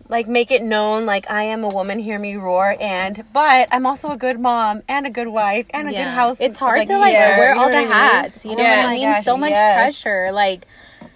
[0.09, 3.85] like make it known like I am a woman, hear me roar, and but I'm
[3.85, 6.37] also a good mom and a good wife and a good house.
[6.39, 8.45] It's hard like, to like here, wear all the hats.
[8.45, 8.83] You know Yeah.
[8.83, 9.03] what I mean?
[9.03, 9.75] gosh, so much yes.
[9.75, 10.31] pressure.
[10.31, 10.67] Like,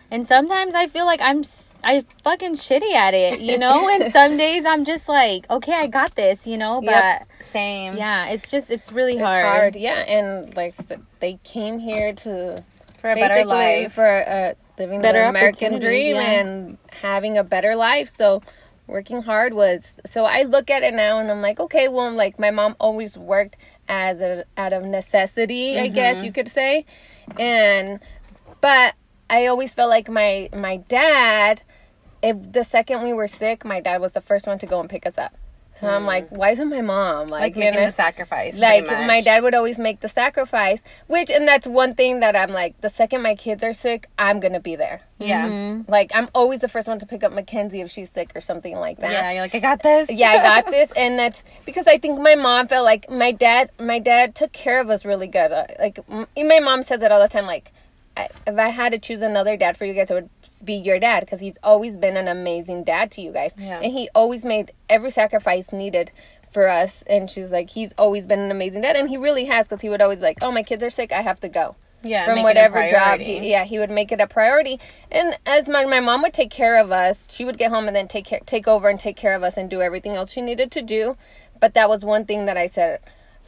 [0.09, 3.39] and sometimes I feel like I'm s- I fucking shitty at it.
[3.39, 6.47] You know, and some days I'm just like, okay, I got this.
[6.47, 7.93] You know, but Yep, same.
[7.95, 9.47] yeah, it's just it's really It's hard.
[9.47, 10.75] hard, yeah, and like
[11.19, 12.63] they came here to
[13.01, 13.93] for a better life.
[13.93, 16.39] for uh, living Better the American dream yeah.
[16.39, 18.13] and having a better life.
[18.15, 18.41] So
[18.87, 22.39] working hard was so I look at it now and I'm like, okay, well, like
[22.39, 23.57] my mom always worked
[23.89, 26.85] as a out of necessity, I guess you could say,
[27.39, 27.99] and
[28.61, 28.95] but
[29.29, 31.61] I always felt like my my dad.
[32.23, 34.89] If the second we were sick, my dad was the first one to go and
[34.89, 35.35] pick us up.
[35.79, 37.85] So I'm like, why isn't my mom like you making know?
[37.87, 38.57] the sacrifice.
[38.57, 42.35] like pretty my dad would always make the sacrifice which and that's one thing that
[42.35, 45.47] i'm like the second my kids are sick i'm gonna be there Yeah.
[45.47, 45.91] Mm-hmm.
[45.91, 48.75] like i'm always the first one to pick up mackenzie if she's sick or something
[48.75, 50.09] like that Yeah, you're like, I got this.
[50.09, 53.69] yeah i got this and that's because i think my mom felt like my dad
[53.79, 55.99] my dad took care of us really good Uh, like
[56.35, 57.76] my mom says it all the time like I,
[58.45, 60.29] if I had to choose another dad for you guys, it would
[60.65, 63.79] be your dad because he's always been an amazing dad to you guys, Yeah.
[63.81, 66.11] and he always made every sacrifice needed
[66.51, 67.03] for us.
[67.07, 69.89] And she's like, he's always been an amazing dad, and he really has because he
[69.89, 72.35] would always be like, oh, my kids are sick, I have to go Yeah, from
[72.35, 74.79] make it a whatever job he, yeah he would make it a priority
[75.11, 77.95] and as my, my mom would take care of us she would get home and
[77.95, 80.41] then take care take over and take care of us and do everything else she
[80.41, 81.17] needed to do
[81.59, 82.99] but that was one thing that i said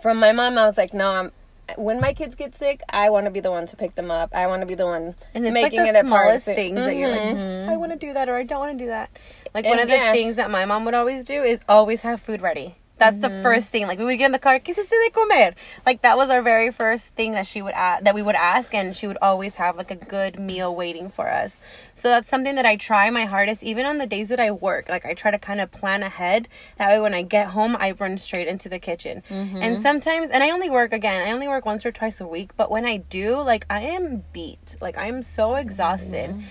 [0.02, 1.32] from my mom i was like no i'm
[1.78, 4.30] when my kids get sick i want to be the one to pick them up
[4.34, 6.48] i want to be the one And it's making like it the a part smallest
[6.48, 6.56] of it.
[6.56, 7.70] things that you're like, Mhm.
[7.70, 9.10] I want to do that or I don't want to do that.
[9.54, 12.22] Like And one of the things that my mom would always do is always have
[12.22, 12.76] food ready.
[13.00, 13.44] That's the mm-hmm.
[13.44, 13.88] first thing.
[13.88, 15.56] Like we would get in the car, ¿qué se de comer?
[15.86, 18.74] Like that was our very first thing that she would ask, that we would ask,
[18.74, 21.58] and she would always have like a good meal waiting for us.
[21.94, 24.88] So that's something that I try my hardest, even on the days that I work.
[24.90, 26.48] Like I try to kind of plan ahead.
[26.78, 29.24] That way, when I get home, I run straight into the kitchen.
[29.30, 29.58] Mm-hmm.
[29.58, 31.28] And sometimes, and I only work again.
[31.28, 32.56] I only work once or twice a week.
[32.56, 34.76] But when I do, like I am beat.
[34.82, 36.32] Like I'm so exhausted.
[36.32, 36.42] Mm-hmm.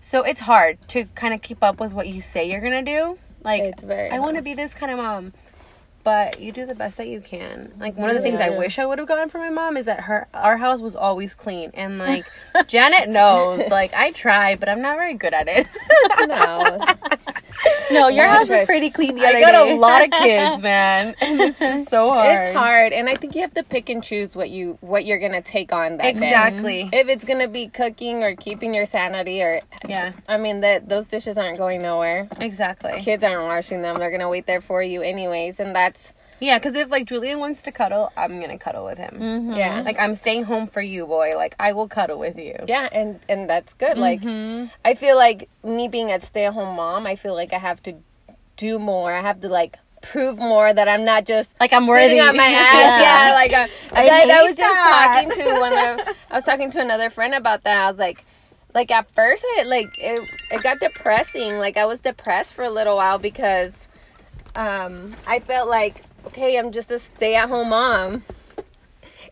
[0.00, 3.18] So it's hard to kind of keep up with what you say you're gonna do.
[3.44, 5.32] Like It's very I want to be this kind of mom,
[6.04, 7.72] but you do the best that you can.
[7.78, 8.58] Like one of the things I Yeah.
[8.58, 11.34] wish I would have gotten from my mom is that her our house was always
[11.34, 12.24] clean and like
[12.66, 13.68] Janet knows.
[13.68, 15.68] Like I try, but I'm not very good at it.
[16.26, 16.78] no
[17.90, 19.72] No, your house is pretty clean the other I got day.
[19.72, 22.44] a lot of kids, man, and it's just so hard.
[22.44, 25.18] it's hard and i think you have to pick and choose what you what you're
[25.18, 26.10] gonna take on that day.
[26.10, 26.88] Exactly.
[26.92, 30.12] if it's gonna be cooking or keeping your sanity or Yeah.
[30.28, 33.00] i mean that those dishes aren't going nowhere Exactly.
[33.00, 35.97] kids aren't washing them they're gonna wait there for you anyways and that's
[36.40, 39.18] Yeah, because if like Julian wants to cuddle, I'm gonna cuddle with him.
[39.20, 39.52] Mm-hmm.
[39.54, 41.32] yeah Like I'm staying home for you, boy.
[41.36, 42.54] Like I will cuddle with you.
[42.68, 44.66] yeah and and that's good like Mm-hmm.
[44.84, 47.92] i feel like me being a stay-at-home mom i feel like i have to
[48.56, 52.08] do more i have to like prove more that i'm not just Like I'm worthy.
[52.08, 52.74] sitting on my ass.
[52.74, 53.00] Yeah.
[53.28, 55.24] Yeah, like uh, I I, I, was just that.
[55.26, 57.76] talking to one of I was talking to another friend about that.
[57.84, 58.24] I was like,
[58.74, 60.20] like at first it like it
[60.52, 61.58] it got depressing.
[61.58, 63.74] Like I was depressed for a little while because
[64.54, 68.22] um I felt like okay, I'm just a stay at home mom,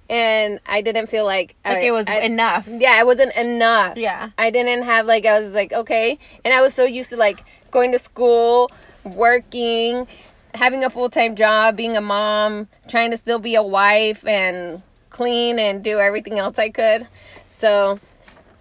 [0.08, 2.66] and I didn't feel like Like I- it was I- enough.
[2.68, 3.96] yeah, it wasn't enough.
[3.96, 4.30] Yeah.
[4.38, 7.44] I didn't have like I was like okay, and I was so used to like
[7.70, 8.70] going to school,
[9.04, 10.06] working,
[10.54, 14.82] having a full time job, being a mom, trying to still be a wife and
[15.10, 17.06] clean and do everything else I could.
[17.48, 17.98] So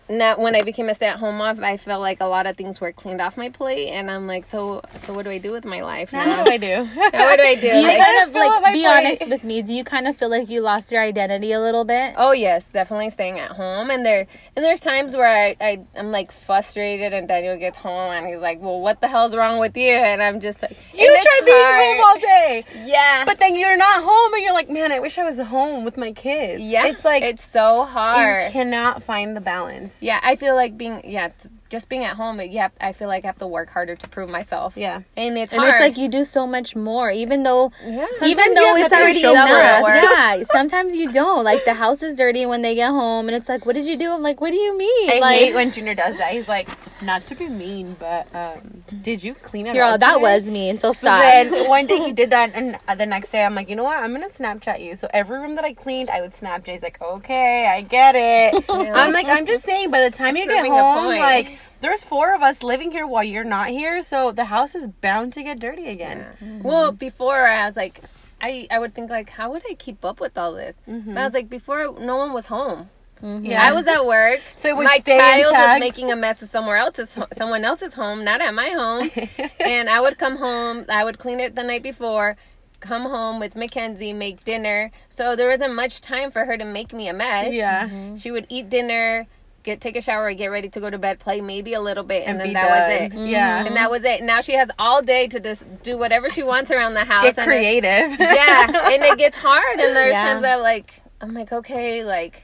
[0.08, 2.56] now when I became a stay at home mom, I felt like a lot of
[2.58, 5.52] things were cleaned off my plate, and I'm like, so so what do I do
[5.52, 6.38] with my life Now now?
[6.44, 6.84] what do I do?
[6.86, 6.86] Now
[7.26, 7.62] what do I do?
[7.62, 8.86] Do you Like- kind of like be plate.
[8.86, 9.62] honest with me?
[9.62, 12.14] Do you kind of feel like you lost your identity a little bit?
[12.18, 13.90] Oh yes, definitely staying at home.
[13.90, 18.12] And there and there's times where I, I I'm like frustrated and Daniel gets home
[18.12, 19.90] and he's like, Well what the hell's wrong with you?
[19.90, 21.98] And I'm just like You try being hard.
[21.98, 22.66] home all day.
[22.86, 23.24] Yeah.
[23.26, 25.98] But then you're not home and you're like, man, I wish I was home with
[25.98, 26.62] my kids.
[26.62, 26.86] yeah.
[26.86, 28.46] It's like it's so hard.
[28.46, 29.94] you cannot find the balance.
[30.00, 31.30] Yeah, I feel like being yeah,
[31.70, 34.30] just being at home, yeah, I feel like I have to work harder to prove
[34.30, 34.76] myself.
[34.78, 35.02] Yeah.
[35.18, 35.74] And it's And hard.
[35.74, 38.08] it's like you do so much more, even though yeah.
[38.24, 39.50] even though it's already show enough.
[39.50, 41.44] Yeah, sometimes you don't.
[41.44, 43.98] Like the house is dirty when they get home, and it's like, what did you
[43.98, 44.12] do?
[44.12, 45.12] I'm like, what do you mean?
[45.12, 46.32] I like, hate when Junior does that.
[46.32, 46.70] He's like,
[47.02, 50.22] not to be mean, but um, did you clean it you're all all that today?"
[50.22, 50.80] was mean.
[50.80, 51.20] So So stop.
[51.20, 53.84] then one day he did that, and uh, the next day I'm like, you know
[53.84, 53.98] what?
[53.98, 54.96] I'm gonna Snapchat you.
[54.96, 56.66] So every room that I cleaned, I would Snapchat.
[56.66, 58.66] Jay's like, okay, I get it.
[58.70, 59.92] I'm like, I'm just saying.
[59.92, 63.06] By the time you get Proving a home, like there's four of us living here
[63.06, 66.62] while you're not here, so the house is bound to get dirty again.
[66.64, 68.02] Well, before I was like,
[68.42, 70.76] I I would think like, how would I keep up with all this?
[70.88, 72.90] But I was like, before no one was home.
[73.22, 73.64] Yeah.
[73.64, 74.42] I was at work.
[74.58, 77.64] So it would my stay child was making a mess of somewhere else's ho- someone
[77.66, 79.10] else's home, not at my home.
[79.60, 80.86] and I would come home.
[80.90, 82.36] I would clean it the night before.
[82.82, 84.92] Come home with Mackenzie, make dinner.
[85.10, 87.54] So there wasn't much time for her to make me a mess.
[87.54, 88.16] Yeah.
[88.18, 89.26] She would eat dinner,
[89.64, 92.24] get take a shower, get ready to go to bed, play maybe a little bit,
[92.28, 93.02] and, And then be that was done.
[93.04, 93.28] it.
[93.28, 93.32] Mhm.
[93.32, 93.66] Yeah.
[93.66, 94.22] And that was it.
[94.22, 97.24] Now she has all day to just do whatever she wants around the house.
[97.24, 98.20] Get and it- creative.
[98.20, 100.24] yeah, and it gets hard, and there's Yeah.
[100.34, 102.44] times that like I'm like, okay, like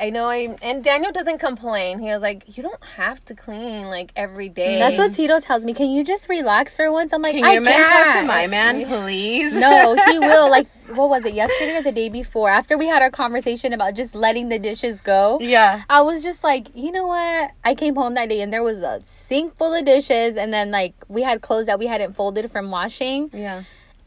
[0.00, 1.98] I know I and Daniel doesn't complain.
[1.98, 4.78] He was like, you don't have to clean like every day.
[4.78, 5.74] That's what Tito tells me.
[5.74, 7.12] Can you just relax for once?
[7.12, 8.06] I'm like, Can I your man can't.
[8.12, 9.52] talk to my man, please?
[9.52, 10.50] no, he will.
[10.50, 11.34] Like, what was it?
[11.34, 12.48] Yesterday or the day before?
[12.50, 15.38] After we had our conversation about just letting the dishes go.
[15.40, 15.82] Yeah.
[15.90, 17.50] I was just like, you know what?
[17.62, 20.70] I came home that day and there was a sink full of dishes, and then
[20.70, 23.30] like we had clothes that we hadn't folded from washing.
[23.34, 23.64] Yeah.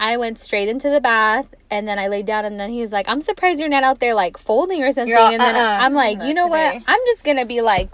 [0.10, 2.92] I went straight into the bath and then I laid down, and then he was
[2.92, 5.84] like, "I'm surprised you're not out there like folding or something." All, and then uh-uh.
[5.84, 6.74] I'm like, you know today.
[6.80, 6.84] what?
[6.92, 7.90] I'm just gonna be like,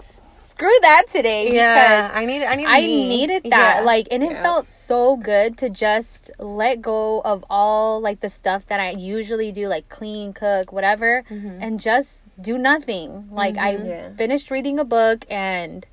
[0.48, 2.08] screw that today Yeah.
[2.08, 2.42] because I need.
[2.42, 2.66] I need.
[2.66, 3.08] I me.
[3.08, 3.76] needed that.
[3.78, 3.80] Yeah.
[3.92, 4.42] Like, and it Yeah.
[4.42, 9.52] felt so good to just let go of all like the stuff that I usually
[9.52, 11.62] do, like clean, cook, whatever, Mm-hmm.
[11.62, 13.28] and just do nothing.
[13.30, 14.08] Like, I Yeah.
[14.16, 15.86] finished reading a book and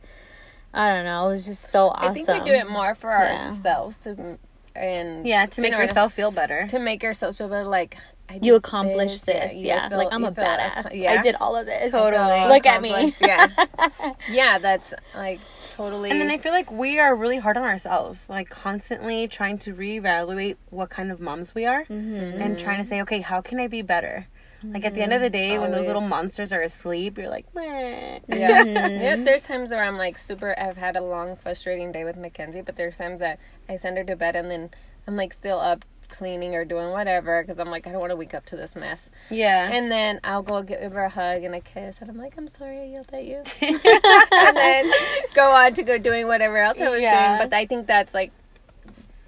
[0.73, 2.09] I don't know, it was just so awesome.
[2.11, 3.47] I think we do it more for Yeah.
[3.49, 4.37] ourselves to
[4.77, 6.67] and Yeah, to make yourself feel better.
[6.69, 7.65] to make ourselves feel better.
[7.65, 7.97] Like
[8.29, 9.87] I You accomplished this, this, you yeah.
[9.89, 10.87] feel- like I'm a badass.
[10.87, 11.13] ac- yeah.
[11.13, 11.91] I did all of this.
[11.91, 12.47] Totally.
[12.47, 13.15] Look at me.
[13.21, 13.47] Yeah,
[14.29, 15.39] yeah, that's like
[15.71, 16.11] totally.
[16.11, 19.73] And then I feel like we are really hard on ourselves, like constantly trying to
[19.73, 22.41] reevaluate what kind of moms we are Mm-hmm.
[22.41, 24.27] and trying to say, okay, how can I be better?
[24.63, 27.45] Like at the end of the day, when those little monsters are asleep, you're like,
[27.53, 28.19] Meh.
[28.27, 28.63] Yeah.
[28.63, 29.01] Mm-hmm.
[29.03, 29.15] yeah.
[29.17, 30.57] There's times where I'm like super.
[30.59, 33.39] I've had a long, frustrating day with Mackenzie, but there's times that
[33.69, 34.69] I send her to bed and then
[35.07, 38.15] I'm like still up cleaning or doing whatever because I'm like I don't want to
[38.15, 39.09] wake up to this mess.
[39.29, 39.69] yeah.
[39.71, 42.47] And then I'll go give her a hug and a kiss, and I'm like, I'm
[42.47, 43.43] sorry I yelled at you.
[43.61, 44.91] and then
[45.35, 47.37] go on to go doing whatever else I was Yeah.
[47.37, 47.49] doing.
[47.49, 48.31] But I think that's like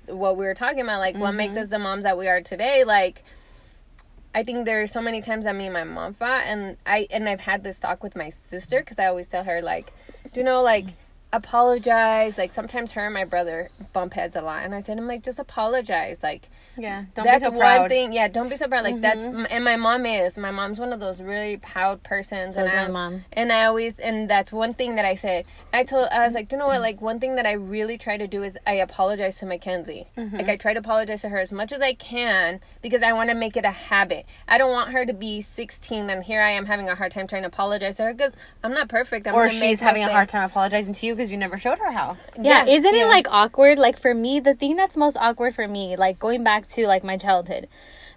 [0.08, 2.84] what we were talking about, like what makes us the moms that we are today.
[2.84, 3.24] Like,
[4.34, 7.08] I think there are so many times that me and my mom fought, and I
[7.12, 9.94] and I've had this talk with my sister because I always tell her like,
[10.34, 10.86] do you know like
[11.34, 12.38] apologize?
[12.38, 15.24] Like sometimes her and my brother bump heads a lot and i said i'm like
[15.24, 17.06] just apologize like yeah.
[17.16, 17.80] Don't that's be so one proud.
[17.82, 17.90] Mm-hmm.
[17.90, 18.14] thing.
[18.14, 18.84] Yeah, don't be so proud.
[18.84, 20.38] Like that's and my mom is.
[20.38, 22.56] My mom's one of those really proud persons.
[22.56, 23.26] So and my I, mom.
[23.34, 25.46] And I always and that's one thing that I said.
[25.74, 26.82] I told I was like, you know what?
[26.82, 30.08] Like one thing that I really try to do is I apologize to Mackenzie.
[30.18, 30.38] Mm-hmm.
[30.38, 33.30] Like I try to apologize to her as much as I can because I want
[33.30, 34.26] to make it a habit.
[34.48, 37.28] I don't want her to be 16 and here I am having a hard time
[37.28, 39.28] trying to apologize to her because I'm not perfect.
[39.28, 41.80] I'm Or gonna she's having a hard time apologizing to you because you never showed
[41.80, 42.18] her how.
[42.42, 43.06] Yeah, isn't yeah.
[43.06, 43.80] it like awkward?
[43.80, 47.04] Like for me, the thing that's most awkward for me, like going back to like
[47.04, 47.68] my childhood,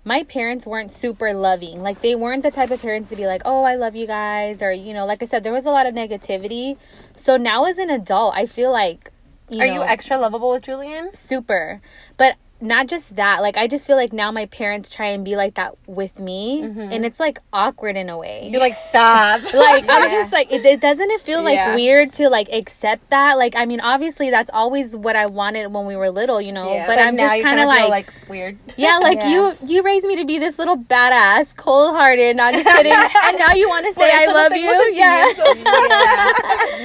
[0.04, 1.82] my parents weren't super loving.
[1.82, 4.62] Like they weren't the type of parents to be like, "Oh, I love you guys,"
[4.62, 6.76] or you know, like I said, there was a lot of negativity.
[7.14, 9.10] So now as an adult, I feel like
[9.48, 11.14] you Are know, you extra lovable with Julian?
[11.14, 11.80] super,
[12.16, 13.42] but not just that.
[13.42, 16.62] Like I just feel like now my parents try and be like that with me,
[16.62, 18.48] and it's like awkward in a way.
[18.50, 19.42] You're like, stop.
[19.54, 21.74] like I'm just like it, it doesn't it feel like Yeah.
[21.74, 25.86] weird to like accept that like I mean obviously that's always what I wanted when
[25.86, 26.86] we were little you know Yeah.
[26.86, 28.58] but, But I'm just kind of kinda like, weird.
[28.76, 29.30] yeah like Yeah.
[29.30, 32.92] you you raised me to be this little badass cold hearted not just kidding
[33.24, 35.32] and now you want to say I love you yeah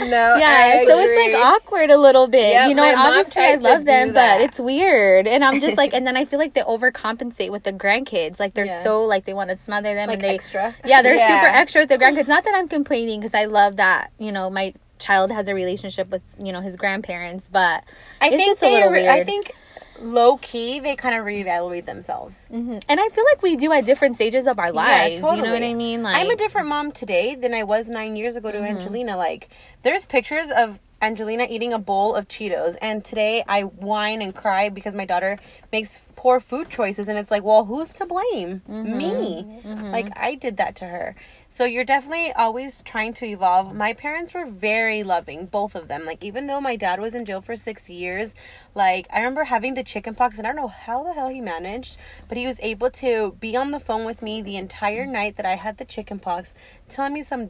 [0.09, 3.55] No, yeah I so it's like awkward a little bit Yeah, you know obviously I
[3.55, 6.61] love them but it's weird and I'm just like and then I feel like they
[6.61, 8.83] overcompensate with the grandkids like they're Yeah.
[8.83, 10.75] so like they want to smother them Like and they extra.
[10.85, 11.41] yeah, they're Yeah.
[11.41, 12.27] super extra with their grandkids.
[12.27, 16.09] Not that I'm complaining because I love that, you know, my child has a relationship
[16.09, 17.83] with, you know, his grandparents, but
[18.21, 19.51] I think just a they little re- I think
[19.99, 22.45] low key they kind of reevaluate themselves.
[22.53, 22.81] mhm.
[22.87, 25.15] and I feel like we do at different stages of our lives.
[25.21, 26.03] You know what I mean?
[26.03, 29.17] Like I'm a different mom today than I was nine years ago to Angelina.
[29.17, 29.49] Like,
[29.83, 34.69] there's pictures of Angelina eating a bowl of Cheetos, and today I whine and cry
[34.69, 35.37] because my daughter
[35.71, 38.61] makes poor food choices, and it's like, well, who's to blame?
[38.67, 38.97] Mm-hmm.
[38.97, 39.61] Me.
[39.63, 39.91] Mm-hmm.
[39.91, 41.15] Like, I did that to her.
[41.49, 43.73] So you're definitely always trying to evolve.
[43.73, 46.05] My parents were very loving, both of them.
[46.05, 48.35] Like even though my dad was in jail for six years,
[48.75, 51.41] like I remember having the chicken pox, and I don't know how the hell he
[51.41, 55.37] managed, but he was able to be on the phone with me the entire night
[55.37, 56.53] that I had the chicken pox,
[56.89, 57.49] telling me some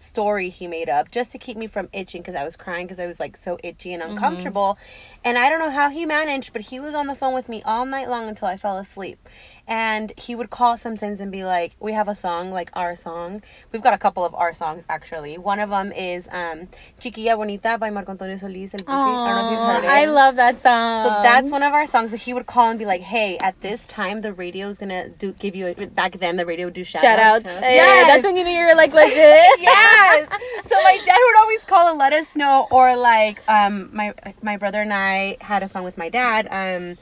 [0.00, 2.98] story he made up just to keep me from itching because I was crying because
[2.98, 4.12] I was like so itchy and mm-hmm.
[4.12, 4.78] uncomfortable.
[5.24, 7.62] And I don't know how he managed, but he was on the phone with me
[7.64, 9.28] all night long until I fell asleep.
[9.68, 13.42] And he would call sometimes and be like, "We have a song, like our song.
[13.72, 15.38] We've got a couple of our songs actually.
[15.38, 16.68] One of them is um,
[17.00, 18.74] "Chiquilla Bonita" by Marco Antonio Solis.
[18.74, 18.90] El Buki.
[18.90, 19.90] I don't know if you've heard it.
[19.90, 21.04] I love that song.
[21.04, 22.12] So that's one of our songs.
[22.12, 25.08] So he would call and be like, "Hey, at this time, the radio is gonna
[25.08, 27.44] do give you a, back then the radio would do shout, shout outs.
[27.44, 27.58] outs.
[27.64, 28.06] Hey, Yes.
[28.06, 29.16] that's when you knew you were like legit.
[29.18, 30.28] yes.
[30.68, 34.12] So my dad would always call and let us know, or like um my
[34.42, 36.46] my brother and I had a song with my dad.
[36.50, 36.98] Um,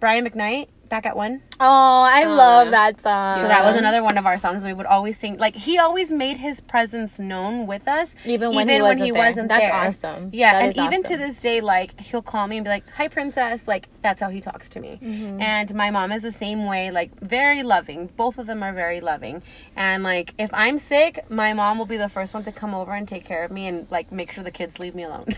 [0.00, 1.42] Brian McKnight, back at one.
[1.60, 3.36] Oh, I Oh, love that song.
[3.40, 4.64] So that was another one of our songs.
[4.64, 5.36] We would always sing.
[5.38, 8.68] Like he always made his presence known with us, Even when
[8.98, 9.58] he wasn't there.
[9.70, 10.10] That's there.
[10.10, 10.30] awesome.
[10.32, 12.84] Yeah, That and is even to this day, like he'll call me and be like,
[12.96, 14.98] "Hi, princess." Like that's how he talks to me.
[15.02, 15.40] Mm-hmm.
[15.40, 16.90] And my mom is the same way.
[16.90, 18.08] Like very loving.
[18.16, 19.42] Both of them are very loving.
[19.76, 22.92] And like if I'm sick, my mom will be the first one to come over
[22.92, 25.26] and take care of me and like make sure the kids leave me alone.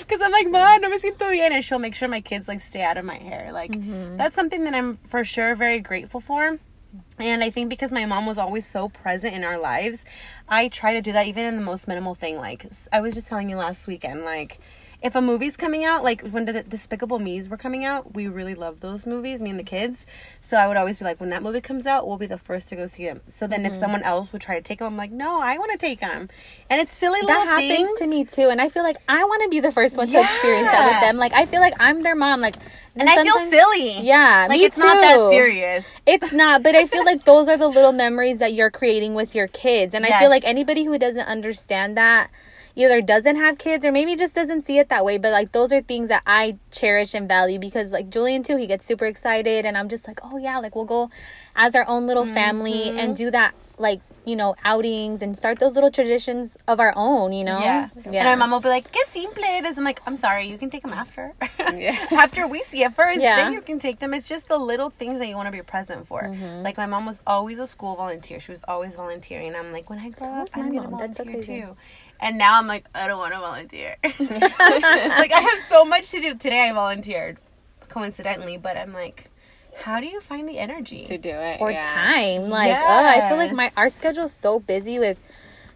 [0.00, 2.60] Because I'm like, "Ma, no me siento bien," and she'll make sure my kids like
[2.60, 3.50] stay out of my hair.
[3.52, 4.16] Like Mm-hmm.
[4.16, 6.58] that's something that I'm for sure very grateful for.
[7.18, 10.04] And I think because my mom was always so present in our lives,
[10.48, 12.36] I try to do that even in the most minimal thing.
[12.36, 14.58] Like I was just telling you last weekend, like
[15.02, 18.54] if a movie's coming out, like when the Despicable Me's were coming out, we really
[18.54, 20.06] loved those movies, me and the kids.
[20.40, 22.68] So I would always be like, when that movie comes out, we'll be the first
[22.70, 23.20] to go see them.
[23.28, 23.72] So then Mm-hmm.
[23.74, 26.00] if someone else would try to take them, I'm like, no, I want to take
[26.00, 26.28] them.
[26.70, 27.98] And it's silly little that happens things.
[27.98, 30.20] to me too, and I feel like I want to be the first one to
[30.20, 31.16] experience that with them.
[31.18, 32.40] Like I feel like I'm their mom.
[32.40, 32.56] Like,
[32.96, 34.00] and I feel silly.
[34.00, 35.84] Yeah, Like it's not that serious.
[36.06, 39.34] It's not, but I feel like those are the little memories that you're creating with
[39.34, 39.94] your kids.
[39.94, 42.30] And I feel like anybody who doesn't understand that
[42.76, 45.18] either doesn't have kids or maybe just doesn't see it that way.
[45.18, 48.66] But like those are things that I cherish and value because like Julian too, he
[48.68, 51.10] gets super excited and I'm just like, oh yeah, like we'll go
[51.56, 52.98] as our own little family Mm-hmm.
[52.98, 57.32] and do that like, you know, outings and start those little traditions of our own,
[57.32, 57.58] you know?
[57.60, 57.88] Yeah.
[58.06, 60.68] And my mom will be like, "Que simple eres." I'm like, "I'm sorry, you can
[60.70, 61.32] take them after.
[61.60, 61.94] Yeah.
[62.10, 63.36] after we see it first, Yeah.
[63.36, 65.62] then you can take them." It's just the little things that you want to be
[65.62, 66.22] present for.
[66.22, 66.62] Mm-hmm.
[66.62, 68.40] Like my mom was always a school volunteer.
[68.40, 69.54] She was always volunteering.
[69.54, 70.98] I'm like, when I grow So up, I'm gonna mom.
[70.98, 71.76] That's so volunteer too.
[72.20, 73.96] And now I'm like, I don't want to volunteer.
[74.04, 76.34] like I have so much to do.
[76.34, 77.38] Today I volunteered,
[77.88, 79.30] coincidentally, but I'm like,
[79.76, 81.04] how do you find the energy?
[81.04, 81.60] to do it.
[81.60, 81.82] or yeah.
[81.82, 82.48] time.
[82.48, 83.72] Like, oh, I feel like my Yes.
[83.76, 85.18] our schedule's so busy with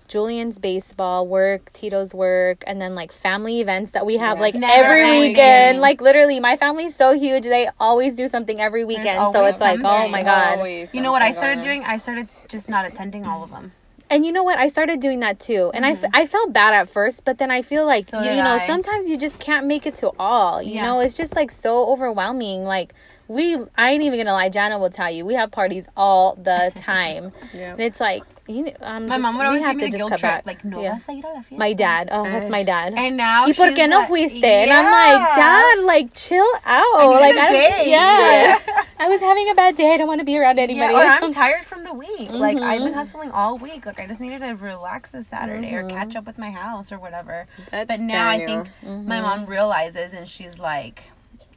[0.09, 4.43] Julian's baseball work, Tito's work, and then like family events that we have Yeah.
[4.43, 5.21] like Never every ending.
[5.21, 5.81] weekend.
[5.81, 9.33] Like literally, my family's so huge; they always do something every weekend.
[9.33, 10.59] So it's like, oh my god.
[10.59, 11.85] Always You know what I started doing?
[11.85, 13.73] I started just not attending all of them.
[14.11, 14.59] And you know what?
[14.59, 17.39] I started doing that too, and I f I I felt bad at first, but
[17.39, 18.67] then I feel like So you, you know I.
[18.67, 20.61] sometimes you just can't make it to all.
[20.61, 20.83] You Yeah.
[20.83, 22.65] know, it's just like so overwhelming.
[22.65, 22.93] Like
[23.29, 24.49] we, I ain't even gonna lie.
[24.49, 27.71] Jana will tell you, we have parties all the time, Yeah.
[27.73, 28.73] and it's like you.
[28.81, 30.47] Um, My just- mom would always have give me to the just guilt trip.
[30.47, 30.95] Like, no Yeah.
[30.95, 31.59] vas a ir a la fiesta.
[31.59, 32.09] My dad.
[32.13, 32.95] Oh, that's my dad.
[32.97, 34.45] And now ¿Y por qué no like- fuiste?
[34.45, 37.21] And I'm like, Dad, like chill out.
[37.21, 37.91] like I don't, day.
[37.91, 38.59] yeah.
[38.99, 39.95] I was having a bad day.
[39.95, 40.95] I don't want to be around Yeah, anybody.
[40.95, 42.31] or I'm tired from the week.
[42.31, 42.99] Like I've been mm-hmm.
[42.99, 43.87] hustling all week.
[43.87, 45.97] Like I just needed to relax this Saturday or mm-hmm.
[45.97, 47.47] catch up with my house or whatever.
[47.71, 48.29] That's but now.
[48.29, 49.51] I think my mom mm-hmm.
[49.51, 51.05] realizes and she's like,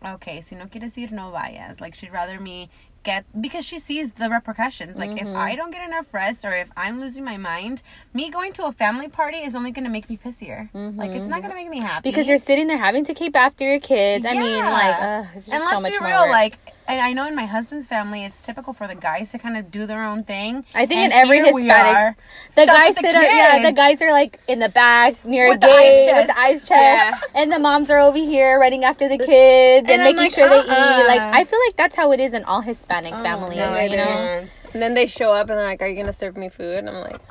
[0.06, 1.82] okay, si no quieres ir, no vayas.
[1.82, 2.70] Like she'd rather me
[3.04, 4.98] get because she sees the repercussions.
[4.98, 7.82] Like if I don't get enough rest or if I'm losing my mind,
[8.14, 10.70] me going to a family party is only going to make me pissier.
[10.74, 13.36] Like it's not going to make me happy because you're sitting there having to keep
[13.36, 14.26] after your kids.
[14.26, 16.58] I mean, like, uh, it's just and so much more real, like,
[16.88, 19.72] and I know in my husband's family, it's typical for the guys to kind of
[19.72, 20.66] do their own thing.
[20.76, 22.16] I think And in every here we Hispanic, are,
[22.56, 25.58] the guys with sit up, yeah, the guys are like in the back near With
[25.58, 26.28] a the ice gate chest.
[26.28, 27.20] with the ice chest, Yeah.
[27.42, 30.50] and the moms are over here running after the kids and, And making like, sure
[30.50, 31.02] they uh-uh.
[31.02, 31.08] eat.
[31.08, 33.84] Like, I feel like that's how it is in all Hispanic oh, families, No, I
[33.86, 34.06] you know.
[34.06, 34.60] didn't.
[34.74, 36.90] And then they show up and they're like, "Are you gonna serve me food?" And
[36.90, 37.22] I'm like,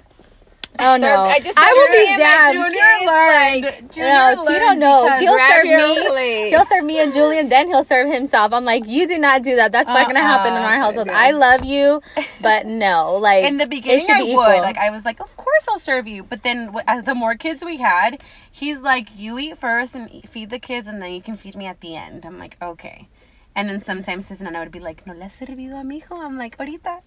[0.79, 2.53] Oh no, I just I will be down.
[2.55, 3.93] Junior learned.
[3.93, 5.05] Junior No, Tito learned knows.
[5.05, 6.49] because- He'll "Grab serve me.
[6.51, 8.53] He'll serve me and Julian, then he'll serve himself.
[8.53, 9.71] I'm like, you do not do that.
[9.73, 10.27] That's not gonna uh-uh.
[10.27, 10.81] happen in our Uh-uh.
[10.83, 11.09] household.
[11.11, 12.01] I love you,
[12.41, 14.45] but no, like in the it beginning I be would equal.
[14.63, 17.35] like I was like of course I'll serve you but then as uh, the more
[17.37, 18.21] kids we had
[18.51, 21.67] he's like you eat first and feed the kids and then you can feed me
[21.67, 23.09] at the end I'm like okay
[23.55, 26.17] and then sometimes his nana would be like no le has servido a mi hijo
[26.17, 27.01] I'm like ahorita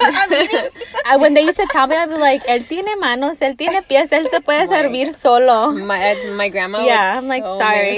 [0.00, 0.70] I'm eating
[1.04, 3.82] I, when they used to tell me, I'd be like, él tiene manos, él tiene
[3.82, 5.70] pies, él se puede servir solo.
[5.72, 6.84] my my grandma.
[6.84, 7.96] Yeah, would I'm like, tell sorry.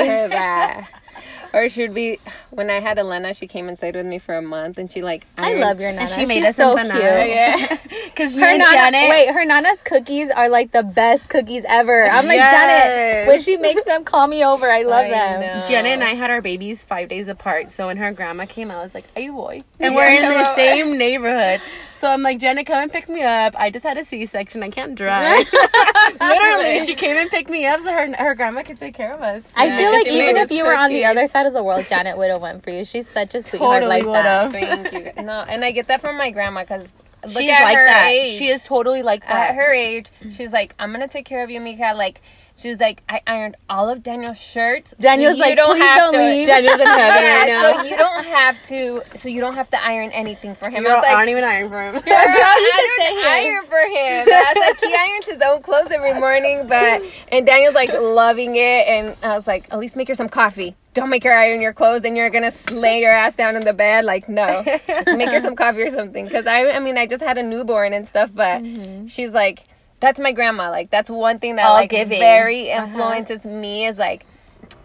[1.55, 1.67] Me her that.
[1.67, 2.19] Or she'd be
[2.51, 5.03] when I had Elena, she came and stayed with me for a month, and she
[5.03, 6.03] like I ironed- love your nana.
[6.03, 6.89] and she made She's us so cute.
[6.89, 7.27] banana.
[7.27, 7.79] Yeah.
[8.05, 12.05] because Her nana, wait, her nana's cookies are like the best cookies ever.
[12.05, 14.71] I'm like, Janet, when she makes them, call me over.
[14.71, 15.41] I love I them.
[15.41, 15.67] know.
[15.69, 17.73] Jenna and I had our babies five days apart.
[17.73, 20.29] So when her grandma came, I was like, "Hey, boy," and Yeah, we're in the
[20.45, 20.55] hello.
[20.57, 21.61] same neighborhood.
[22.05, 23.55] So I'm like, Jenna, come and pick me up.
[23.59, 24.63] I just had a C-section.
[24.63, 25.47] I can't drive.
[26.21, 29.23] Literally, she came and picked me up so her her grandma could take care of
[29.23, 29.43] us.
[29.57, 31.65] I Yeah, feel like even if us you were on the other side of the
[31.65, 32.85] world, Janet would have went for you.
[32.85, 34.53] She's such a sweetheart Totally like that.
[34.53, 34.93] would've.
[34.93, 35.23] Thank you.
[35.25, 36.83] No, and I get that from my grandma because
[37.23, 38.09] look She's like that.
[38.11, 38.39] age.
[38.39, 39.53] She is totally like that.
[39.53, 40.09] at her age.
[40.35, 41.95] She's like, I'm gonna take care of you, Mika.
[41.97, 42.21] Like,
[42.57, 44.91] she's like, I ironed all of Daniel's shirts.
[44.91, 46.19] so Daniel's you like, don't "Please have don't to.
[46.21, 47.73] leave." Daniel's in heaven Yeah, right now.
[47.77, 49.03] so you don't have to.
[49.17, 50.85] So you don't have to iron anything for him.
[50.85, 51.93] Girl, I was I don't even iron for him.
[51.93, 54.29] Girl, you can I don't iron for him.
[54.29, 58.57] I was like, he irons his own clothes every morning, but and Daniel's like loving
[58.57, 60.77] it, and I was like, at least make her some coffee.
[60.95, 63.73] Don't make her iron your clothes, and you're gonna lay your ass down in the
[63.73, 64.05] bed.
[64.05, 64.63] Like, no,
[65.07, 66.25] make her some coffee or something.
[66.25, 69.07] Because I, I mean, I just had a newborn and stuff, but mm-hmm.
[69.07, 69.65] she's like,
[70.05, 70.71] that's my grandma.
[70.71, 72.21] Like, that's one thing that All like giving.
[72.21, 72.87] very uh-huh.
[72.87, 74.27] influences me is like.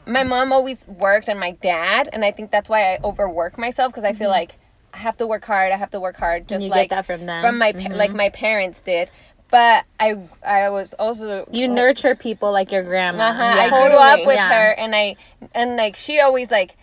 [0.06, 3.92] My mom always worked, and my dad, and I think that's why I overwork myself
[3.92, 4.40] because I feel mm-hmm.
[4.40, 4.56] like
[4.92, 5.72] I have to work hard.
[5.72, 7.44] I have to work hard, just you like get that from them.
[7.44, 7.94] from my pa- mm-hmm.
[7.94, 9.12] like my parents did.
[9.52, 13.26] But I I was also you nurture people like your grandma.
[13.26, 13.44] uh-huh.
[13.44, 13.70] I Yeah.
[13.70, 14.50] grew up with Yeah.
[14.50, 15.16] her, and I
[15.54, 16.76] and like she always like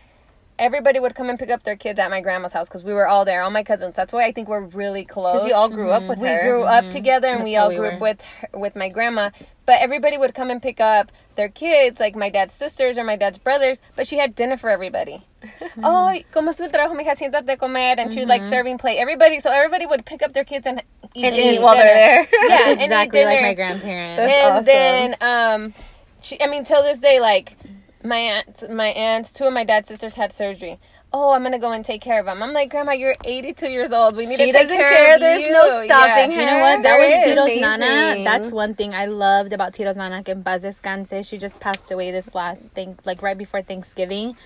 [0.58, 3.06] everybody would come and pick up their kids at my grandma's house because we were
[3.06, 3.94] all there, all my cousins.
[3.94, 5.44] That's why I think we're really close.
[5.44, 6.42] Because you all grew up with we her.
[6.42, 7.92] grew up together, and That's we all we grew were.
[7.92, 9.30] up with her, with my grandma.
[9.66, 13.16] But everybody would come and pick up their kids, like my dad's sisters or my
[13.16, 13.78] dad's brothers.
[13.96, 15.24] But she had dinner for everybody.
[15.82, 17.14] oh, ¿cómo estuvo el trabajo, mija?
[17.16, 18.98] Siéntate a comer, and she was like serving plate.
[18.98, 20.82] Everybody, so everybody would pick up their kids and
[21.14, 21.86] eat, and eat eat while dinner.
[21.86, 22.48] they're there.
[22.48, 24.16] Yeah, and eat exactly like my grandparents.
[24.18, 24.64] That's and awesome.
[24.64, 25.74] then um
[26.22, 27.56] she i mean till this day like
[28.06, 30.78] my aunt my aunts two of my dad's sisters had surgery
[31.12, 33.92] oh i'm gonna go and take care of them i'm like grandma you're 82 years
[33.92, 35.14] old we need She to take doesn't care care.
[35.14, 36.36] of There's you no stopping Yeah.
[36.36, 36.40] her.
[36.42, 36.82] You know what?
[36.82, 37.24] That There was.
[37.24, 37.60] Tito's Amazing.
[37.62, 38.24] Nana.
[38.24, 40.22] That's one thing I loved about Tito's Nana.
[40.22, 41.26] Que en paz descanse.
[41.28, 44.36] She just passed away this last thing, like right before Thanksgiving.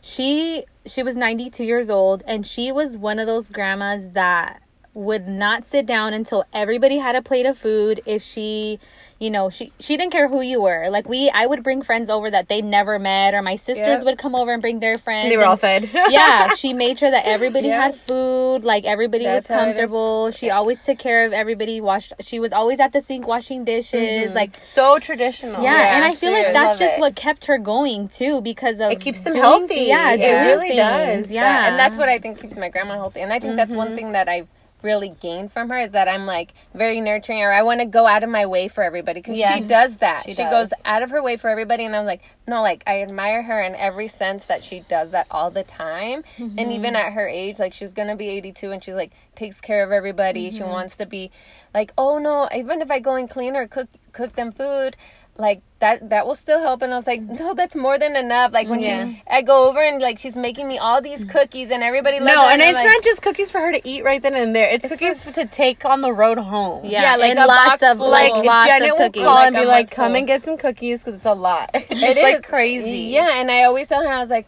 [0.00, 4.60] She she was 92 years old, and she was one of those grandmas that
[4.92, 8.00] would not sit down until everybody had a plate of food.
[8.06, 8.78] If she,
[9.24, 10.82] you know, she she didn't care who you were.
[10.96, 14.04] Like we, I would bring friends over that they never met, or my sisters Yep.
[14.06, 15.30] would come over and bring their friends.
[15.30, 15.88] They were all fed.
[16.18, 17.82] yeah, she made sure that everybody Yeah.
[17.84, 19.78] had food, like everybody That's was how it is.
[19.78, 20.30] comfortable.
[20.32, 21.80] She always took care of everybody.
[21.80, 22.12] Washed.
[22.20, 24.34] She was always at the sink washing dishes.
[24.34, 25.62] Like so traditional.
[25.62, 27.00] yeah, Yeah, and I feel like that's just it.
[27.00, 29.84] what kept her going too, because of It keeps them doing- healthy.
[29.94, 31.26] Yeah, It really things.
[31.26, 31.30] does.
[31.30, 33.84] Yeah, and that's what i think keeps my grandma healthy and i think that's Mm-hmm.
[33.86, 34.48] one thing that i've
[34.84, 38.06] really gained from her is that i'm like very nurturing or i want to go
[38.06, 40.70] out of my way for everybody because she does that she she, does.
[40.70, 43.60] goes out of her way for everybody and i'm like no like i admire her
[43.62, 46.58] in every sense that she does that all the time Mm-hmm.
[46.58, 49.82] and even at her age like she's gonna be 82 and she's like takes care
[49.82, 50.56] of everybody Mm-hmm.
[50.58, 51.30] she wants to be
[51.72, 54.96] like oh no even if i go and clean or cook cook them food
[55.36, 57.34] like that that will still help and i was like mm-hmm.
[57.34, 59.06] no that's more than enough like when Yeah.
[59.08, 62.36] she i go over and like she's making me all these cookies and everybody loves
[62.36, 64.34] No, it, and I'm it's like, not just cookies for her to eat right then
[64.36, 64.68] and there.
[64.70, 66.84] It's, cookies to take on the road home.
[66.84, 68.10] yeah, Yeah, like a lots box of full.
[68.10, 69.22] like Like, lots Janet of will cookies.
[69.24, 70.16] call Like and be like, "Come full.
[70.18, 72.40] and get some cookies because it's a lot." it's It like is.
[72.42, 73.00] crazy.
[73.12, 74.46] Yeah, and I always tell her, I was like,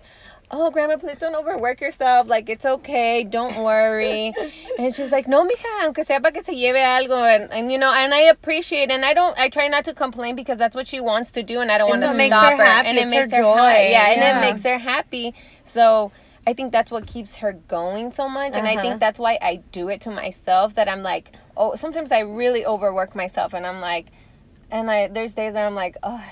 [0.51, 2.28] oh, grandma, please don't overwork yourself.
[2.28, 3.24] Like, it's okay.
[3.24, 4.34] Don't worry.
[4.78, 7.22] and she's like, no, mija, aunque sea para que se lleve algo.
[7.24, 10.36] And, and, you know, and I appreciate And I don't, I try not to complain
[10.36, 12.64] because that's what she wants to do and I don't want to stop her her.
[12.64, 12.88] happy.
[12.88, 13.57] And it makes her her, joy.
[13.57, 13.90] happy.
[13.90, 14.38] Yeah, and Yeah.
[14.38, 15.34] it makes her happy.
[15.64, 16.12] So
[16.47, 18.55] I think that's what keeps her going so much.
[18.57, 18.82] And I Uh-huh.
[18.82, 22.64] think that's why I do it to myself that I'm like, oh, sometimes I really
[22.64, 24.07] overwork myself and I'm like,
[24.70, 26.22] and I there's days where I'm like, oh,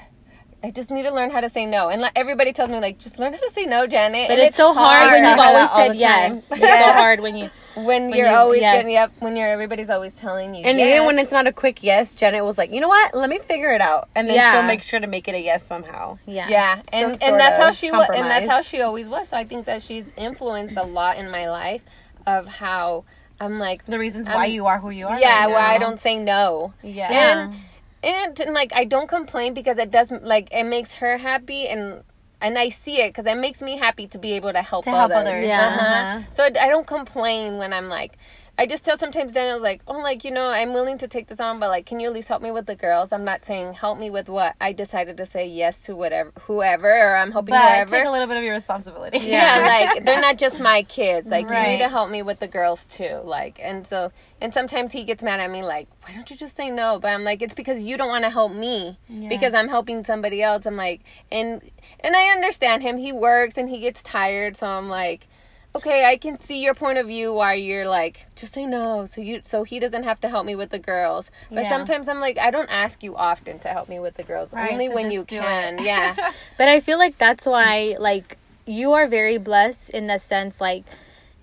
[0.65, 1.91] I just need to learn how to say no.
[1.91, 4.29] And like, everybody tells me like, just learn how to say no, Janet.
[4.29, 6.49] But and it's, so hard, when you've always said yes.
[6.49, 6.59] time.
[6.63, 7.51] It's so hard when you.
[7.75, 8.77] when when you're you- always yes.
[8.77, 10.65] getting yep, when you're everybody's always telling you.
[10.65, 10.95] And yes.
[10.95, 13.15] even when it's not a quick yes, Janet was like, "You know what?
[13.15, 14.53] Let me figure it out," and then Yeah.
[14.53, 16.17] she'll make sure to make it a yes somehow.
[16.25, 16.49] Yeah.
[16.49, 19.29] yeah, some and sort and that's how she was, and that's how she always was.
[19.29, 21.83] So I think that she's influenced a lot in my life
[22.27, 23.05] of how
[23.41, 25.19] I'm like, The reasons why why you are who you are.
[25.19, 26.73] yeah, why I don't say no.
[26.83, 27.11] Yeah.
[27.11, 27.55] and
[28.05, 32.03] and, like I don't complain because it doesn't like it makes her happy and
[32.41, 34.91] and I see it because it makes me happy to be able to help To
[34.91, 35.29] help others.
[35.29, 35.47] others.
[35.47, 35.67] Yeah.
[35.69, 35.81] Uh-huh.
[35.81, 36.31] Uh-huh.
[36.31, 38.13] So I don't complain when I'm like.
[38.57, 41.41] I just tell sometimes Daniel's like, oh, like you know, I'm willing to take this
[41.41, 43.11] on, but like, can you at least help me with the girls?
[43.11, 46.89] I'm not saying help me with what I decided to say yes to whatever, whoever,
[46.89, 47.91] or I'm helping but whoever.
[47.91, 49.19] take a little bit of your responsibility.
[49.19, 51.29] yeah, like they're not just my kids.
[51.29, 53.21] Like you need to help me with the girls too.
[53.25, 56.57] Like and so and sometimes he gets mad at me like, why don't you just
[56.57, 57.01] say no?
[57.01, 58.99] But I'm like, it's because you don't want to help me
[59.29, 60.65] because I'm helping somebody else.
[60.65, 61.01] I'm like,
[61.33, 61.61] and
[62.01, 62.99] and I understand him.
[62.99, 65.27] He works and he gets tired, so I'm like.
[65.77, 69.21] Okay, I can see your point of view why you're like, just say no, so
[69.21, 71.31] you so he doesn't have to help me with the girls.
[71.53, 71.69] But Yeah.
[71.71, 74.71] sometimes I'm like, I don't ask you often to help me with the girls, Right,
[74.71, 75.81] only so when you can.
[75.81, 75.85] it.
[75.85, 76.15] Yeah,
[76.59, 80.85] But I feel like that's why, like, you are very blessed in the sense, like,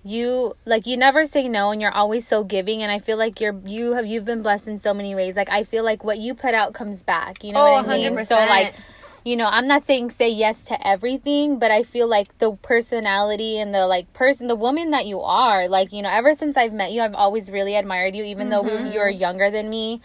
[0.04, 3.40] you like you never say no and you're always so giving and I feel like
[3.40, 5.36] you're you have you've been blessed in so many ways.
[5.36, 7.44] Like I feel like what you put out comes back.
[7.44, 8.14] You know Oh, what I mean?
[8.14, 8.26] 100%.
[8.26, 8.74] So like
[9.24, 13.58] you know, I'm not saying say yes to everything, but I feel like the personality
[13.58, 16.72] and the like person, the woman that you are, like you know, ever since I've
[16.72, 20.00] met you, I've always really admired you, even though we, you're younger than me.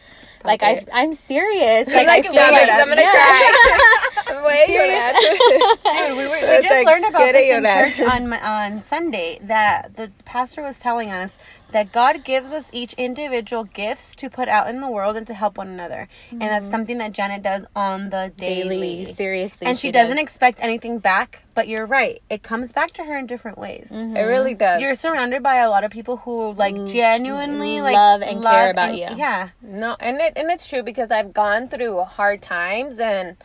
[0.45, 0.85] like I.
[0.93, 1.87] I'm serious.
[1.87, 3.11] Like, Like, I stop feel like I'm gonna yeah.
[3.11, 3.93] cry.
[4.45, 8.83] Wait, Dude, we, were, we just a learned about this in church on my- on
[8.83, 11.31] Sunday that the pastor was telling us
[11.71, 15.33] that God gives us each individual gifts to put out in the world and to
[15.33, 19.03] help one another, and that's something that Janet does on the daily.
[19.03, 22.21] daily, seriously, And she, doesn't expect anything back, but you're right.
[22.29, 23.89] It comes back to her in different ways.
[23.91, 24.15] Mm-hmm.
[24.15, 24.81] It really does.
[24.81, 28.89] You're surrounded by a lot of people who like genuinely like love and care about
[28.89, 29.07] and- you.
[29.17, 29.49] Yeah.
[29.61, 33.37] No, and it and it's true because I've gone through hard times and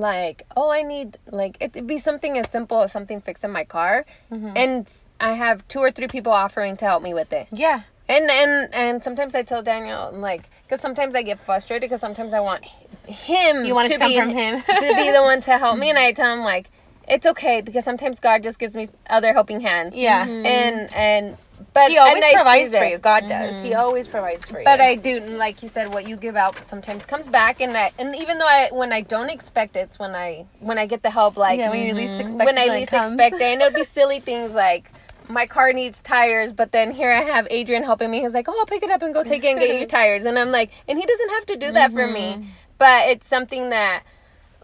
[0.00, 4.04] like, oh, I need like it'd be something as simple as something fixing my car,
[4.30, 4.52] mm-hmm.
[4.56, 4.88] and
[5.20, 7.48] I have two or three people offering to help me with it.
[7.50, 7.82] Yeah.
[8.08, 12.32] And and and sometimes I tell Daniel like because sometimes I get frustrated because sometimes
[12.32, 13.64] I want him.
[13.64, 14.62] You want it to come be, from him.
[14.66, 16.68] to be the one to help me, and I tell him like
[17.08, 19.94] it's okay because sometimes God just gives me other helping hands.
[19.96, 20.26] Yeah.
[20.26, 21.36] and and
[21.72, 22.98] but He always provides for you.
[22.98, 23.62] God does.
[23.62, 23.80] He mm-hmm.
[23.80, 24.64] always provides for you.
[24.64, 27.92] But I do, like you said, what you give out sometimes comes back, and I,
[27.98, 31.02] and even though I, when I don't expect it, it's when I, when I get
[31.02, 32.22] the help, like yeah, when you least mm-hmm.
[32.22, 33.12] expect when it, I least comes.
[33.12, 34.90] expect it, and it'll be silly things like
[35.28, 38.20] my car needs tires, but then here I have Adrian helping me.
[38.20, 40.24] He's like, "Oh, I'll pick it up and go take it and get you tires,"
[40.24, 42.48] and I'm like, and he doesn't have to do that for me, mm-hmm.
[42.78, 44.02] but it's something that.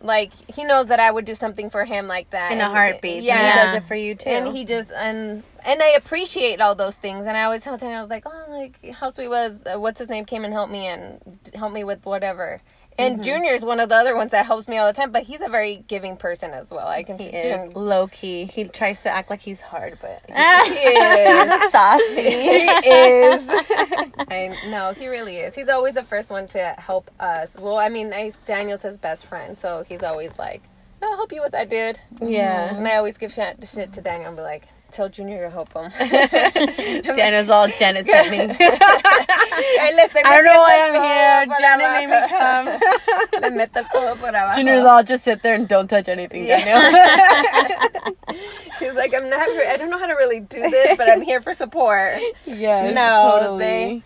[0.02, 3.22] Like he knows that I would do something for him like that in a heartbeat.
[3.22, 3.52] Yeah.
[3.52, 4.30] He does it for you too.
[4.30, 7.26] and he just and and I appreciate all those things.
[7.26, 9.98] And I always tell him I was like, oh, like how sweet was uh, what's
[9.98, 11.20] his name came and helped me and
[11.54, 12.60] helped me with whatever.
[12.98, 13.22] And Mm-hmm.
[13.24, 15.40] Junior is one of the other ones that helps me all the time, but he's
[15.40, 16.86] a very giving person as well.
[16.86, 18.44] I can he see is low key.
[18.44, 21.42] He tries to act like he's hard, but He is.
[21.52, 22.22] He's a softie.
[22.22, 23.48] he is.
[24.28, 25.54] I know he really is.
[25.54, 27.50] He's always the first one to help us.
[27.58, 30.62] Well, I mean, I, Daniel's his best friend, so he's always like,
[31.02, 32.74] I'll help you with that, dude." Yeah.
[32.76, 35.72] And I always give shit, shit to Daniel and be like, "Tell Junior to help
[35.72, 35.90] him."
[37.16, 38.38] Jenna's all Jenna sent me.
[38.40, 39.92] I
[40.24, 41.46] don't know why I'm here.
[41.58, 42.66] Jenna made me come.
[43.42, 44.54] Le meto el codo por abajo.
[44.56, 46.64] Junior's all just sit there and don't touch anything, Yeah.
[46.64, 48.14] Daniel.
[48.78, 49.48] He's like, I'm not.
[49.48, 52.18] I don't know how to really do this, but I'm here for support.
[52.46, 52.90] Yeah.
[52.92, 53.58] No, totally.
[53.64, 54.02] they-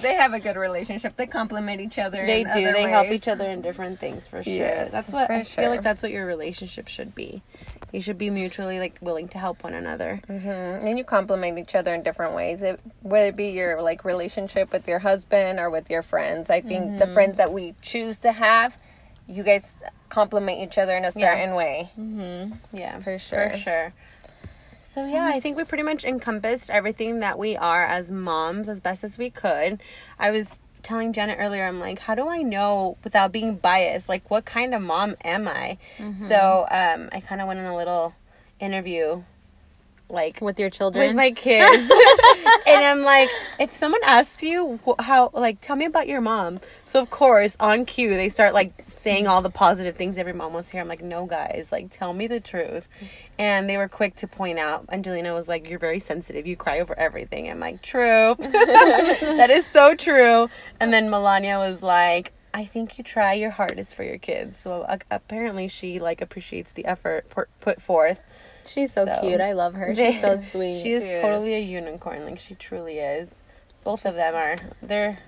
[0.00, 1.16] They have a good relationship.
[1.16, 2.24] They complement each other.
[2.26, 2.72] They in do.
[2.72, 4.52] They help each other in different things for sure.
[4.52, 5.82] Yes, that's what I feel like.
[5.82, 7.42] That's what your relationship should be.
[7.92, 10.20] You should be mutually like willing to help one another.
[10.28, 10.84] Mhm.
[10.86, 12.62] And you complement each other in different ways.
[12.62, 16.50] It, whether it be your like relationship with your husband or with your friends.
[16.50, 16.98] I think Mm-hmm.
[16.98, 18.76] the friends that we choose to have,
[19.26, 19.76] you guys
[20.08, 21.34] complement each other in a Yeah.
[21.34, 21.90] certain way.
[22.72, 23.50] Yeah, For sure.
[23.50, 23.92] For sure.
[24.96, 28.80] So yeah, I think we pretty much encompassed everything that we are as moms as
[28.80, 29.82] best as we could.
[30.18, 34.08] I was telling Janet earlier, I'm like, how do I know without being biased?
[34.08, 35.76] Like, what kind of mom am I?
[36.26, 38.14] So um, I kind of went on a little
[38.58, 39.22] interview,
[40.08, 41.08] like with your children.
[41.08, 41.90] with my kids.
[42.68, 43.28] And i'm like
[43.60, 46.60] if someone asks you how like tell me about your mom.
[46.84, 50.52] So of course on cue they start like saying all the positive things every mom
[50.52, 50.80] wants to hear.
[50.80, 51.68] I'm like no guys.
[51.70, 52.88] Like tell me the truth.
[53.38, 56.46] And they were quick to point out angelina was like you're very sensitive.
[56.46, 57.48] You cry over everything.
[57.48, 58.34] I'm like true.
[58.38, 60.48] That is so true.
[60.80, 64.60] And then melania was like I think you try your hardest for your kids.
[64.60, 68.18] So uh, apparently she like appreciates the effort put put forth.
[68.66, 69.40] She's so, So- cute.
[69.40, 69.94] I love her.
[69.94, 70.82] She's so sweet.
[70.82, 71.18] She is She is.
[71.18, 72.24] totally a unicorn.
[72.24, 73.28] Like she truly is.
[73.84, 74.56] Both of them are.
[74.82, 75.18] They're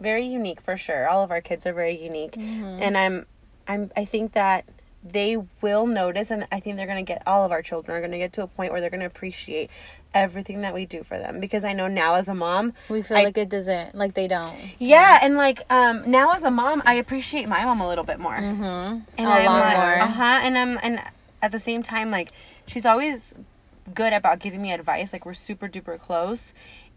[0.00, 1.08] very unique for sure.
[1.08, 2.82] All of our kids are very unique, Mm-hmm.
[2.82, 3.26] and I'm,
[3.68, 3.90] I'm.
[3.96, 4.64] I think that
[5.04, 7.22] they will notice, and I think they're gonna get.
[7.26, 9.70] All of our children are gonna get to a point where they're gonna appreciate
[10.14, 11.40] everything that we do for them.
[11.40, 14.28] Because I know now as a mom, we feel I- like it doesn't, like they
[14.28, 14.56] don't.
[14.78, 18.18] yeah, and like um now as a mom, I appreciate my mom a little bit
[18.18, 18.36] more.
[18.36, 18.62] Mm-hmm.
[18.62, 19.98] And a I'm lot like, more.
[20.00, 20.40] Uh huh.
[20.42, 21.00] And I'm and
[21.42, 22.32] at the same time, like
[22.66, 23.32] she's always
[23.94, 25.12] good about giving me advice.
[25.12, 26.52] Like we're super duper close.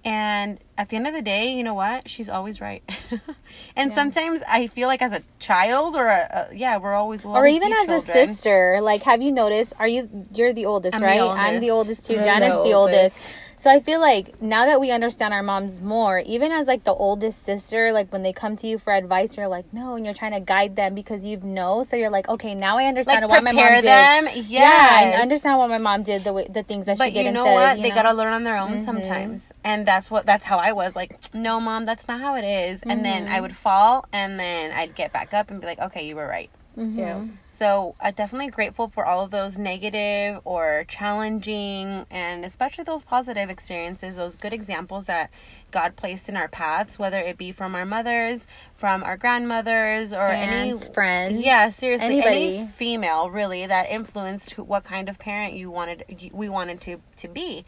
[0.05, 2.09] And at the end of the day, you know what?
[2.09, 2.81] She's always right.
[3.75, 7.35] and sometimes I feel like as a child or a, a yeah, we're always we'll
[7.35, 9.73] Or even be as a sister, like, have you noticed?
[9.77, 11.19] Are you you're the oldest, I'm the right?
[11.21, 11.99] I'm the oldest.
[11.99, 12.13] oldest too.
[12.13, 13.17] I'm the Janet's the oldest.
[13.17, 13.19] oldest.
[13.60, 16.93] So I feel like now that we understand our moms more, even as like the
[16.93, 20.14] oldest sister, like when they come to you for advice, you're like, no, and you're
[20.14, 21.84] trying to guide them because you know.
[21.84, 23.86] So you're like, okay, now I understand Like why my mom prepare did.
[23.86, 24.28] them.
[24.34, 24.47] Yes.
[24.47, 27.10] Yeah, I understand why my mom did the way, the things that she did.
[27.10, 27.53] But did you and know said.
[27.53, 27.78] what?
[27.78, 27.95] you they know?
[27.95, 28.03] Mm-hmm.
[28.07, 30.95] gotta learn on their own sometimes, and that's what that's how I was.
[30.95, 32.82] Like, no, mom, that's not how it is.
[32.84, 33.34] And then Mm-hmm.
[33.36, 36.28] I would fall, and then I'd get back up and be like, okay, you were
[36.28, 36.49] right.
[36.78, 36.97] Mm-hmm.
[36.97, 37.24] Yeah.
[37.60, 43.49] So, uh, definitely grateful for all of those negative or challenging and especially those positive
[43.49, 45.30] experiences, those good examples that
[45.70, 48.47] God placed in our paths, whether it be from our mothers,
[48.78, 51.41] from our grandmothers, or Aunts, any friends.
[51.41, 52.57] Yeah, seriously, Anybody.
[52.60, 56.80] any female really that influenced who, what kind of parent you wanted you- we wanted
[56.80, 57.66] to to be.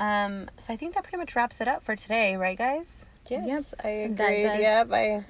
[0.00, 2.86] Um, so I think that pretty much wraps it up for today, right, guys?
[3.28, 4.42] Yes, Yep, I that agree.
[4.42, 4.60] does.
[4.60, 5.24] Yep, I.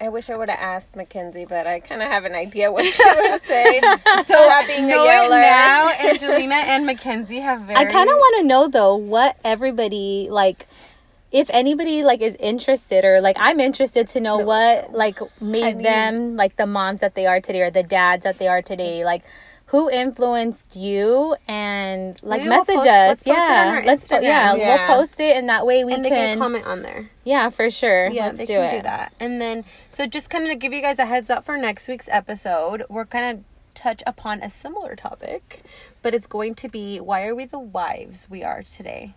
[0.00, 2.84] I wish I would have asked Mackenzie, but I kind of have an idea what
[2.84, 3.80] she would say.
[3.80, 5.40] so not being a Know it yeller.
[5.40, 7.76] now, Angelina and Mackenzie have very.
[7.78, 10.66] I kind of want to know though what everybody like
[11.32, 15.82] if anybody like is interested or like I'm interested to know what like made mean-
[15.82, 19.04] them like the moms that they are today or the dads that they are today
[19.04, 19.24] like
[19.74, 23.38] who influenced you and like Maybe we'll message post- us let's post it on
[23.76, 24.88] yeah let's po- yeah, Yeah.
[24.88, 27.10] we'll post it and that way we and can, can comment on there.
[27.24, 29.12] yeah for sure Yeah, let's they do can it do that.
[29.18, 32.08] And then, so just kind of give you guys a heads up for next week's
[32.08, 33.44] episode, we're going to
[33.74, 35.62] touch upon a similar topic,
[36.02, 39.14] but it's going to be why are we the wives we are today?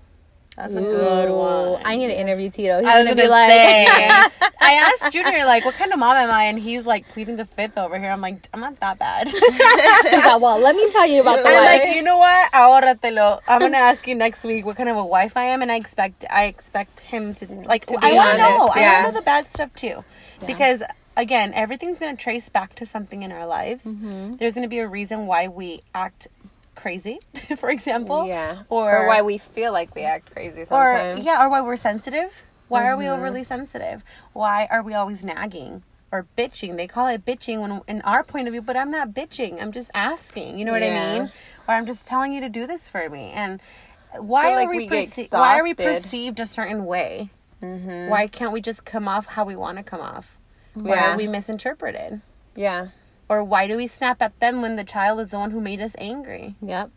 [0.57, 1.83] That's a good one.
[1.85, 3.85] I need to interview Tito he's I was gonna, gonna be like say.
[4.59, 7.45] I asked Junior like, "What kind of mom am I?" And he's like pleading the
[7.45, 8.09] fifth over here.
[8.09, 11.49] I'm like, "I'm not that bad." He's like, well let me tell you about the
[11.49, 12.51] I'm wife like, you know what?
[12.53, 13.39] Ahorratelo.
[13.47, 15.75] I'm gonna ask you next week what kind of a wife I am, and I
[15.75, 17.85] expect I expect him to like.
[17.85, 18.61] To I want to know.
[18.63, 20.03] honest, I want to know the bad stuff too,
[20.47, 20.81] because
[21.15, 23.85] again, everything's gonna trace back to something in our lives.
[23.85, 24.37] Mm-hmm.
[24.37, 26.27] There's gonna be a reason why we act
[26.87, 27.19] crazy,
[27.59, 28.25] for example.
[28.25, 28.63] Yeah.
[28.69, 31.19] Or, Or, why we feel like we act crazy sometimes.
[31.19, 32.31] or yeah, or why we're sensitive.
[32.69, 32.99] Why are Mm-hmm.
[32.99, 34.03] we overly sensitive?
[34.31, 35.83] Why are we always nagging
[36.13, 36.77] or bitching?
[36.77, 39.61] They call it bitching when in our point of view, but I'm not bitching.
[39.61, 40.57] I'm just asking.
[40.57, 41.31] You know what I mean?
[41.67, 43.31] Or I'm just telling you to do this for me.
[43.31, 43.59] And
[44.17, 47.29] why Feel are we, we perce- why are we perceived a certain way?
[47.61, 48.07] Mm-hmm.
[48.09, 50.37] Why can't we just come off how we want to come off?
[50.73, 51.13] Why Yeah.
[51.13, 52.21] are we misinterpreted?
[52.55, 52.87] Yeah.
[53.29, 55.81] Or why do we snap at them when the child is the one who made
[55.81, 56.55] us angry?
[56.61, 56.89] yep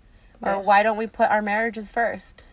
[0.42, 0.56] Or Yeah.
[0.58, 2.44] why don't we put our marriages first?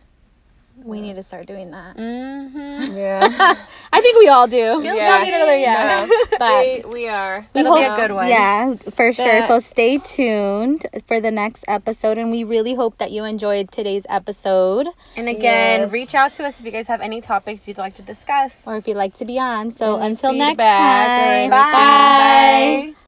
[0.83, 2.95] we need to start doing that Mm-hmm.
[2.95, 3.25] Yeah.
[3.91, 4.77] I think we all do.
[4.77, 4.93] We Yeah.
[5.17, 6.07] don't need another yeah.
[6.37, 7.47] But we, we are.
[7.55, 8.27] we That'll be hope- a good one.
[8.27, 9.25] Yeah, for sure.
[9.25, 13.71] That- So stay tuned for the next episode, and we really hope that you enjoyed
[13.71, 15.91] today's episode, And again, Yes.
[15.91, 18.61] reach out to us if you guys have any topics you'd like to discuss.
[18.67, 19.71] or if you'd like to be on.
[19.71, 21.49] So Any until next feedback or time, anything.
[21.49, 22.93] bye.
[22.93, 22.97] Bye.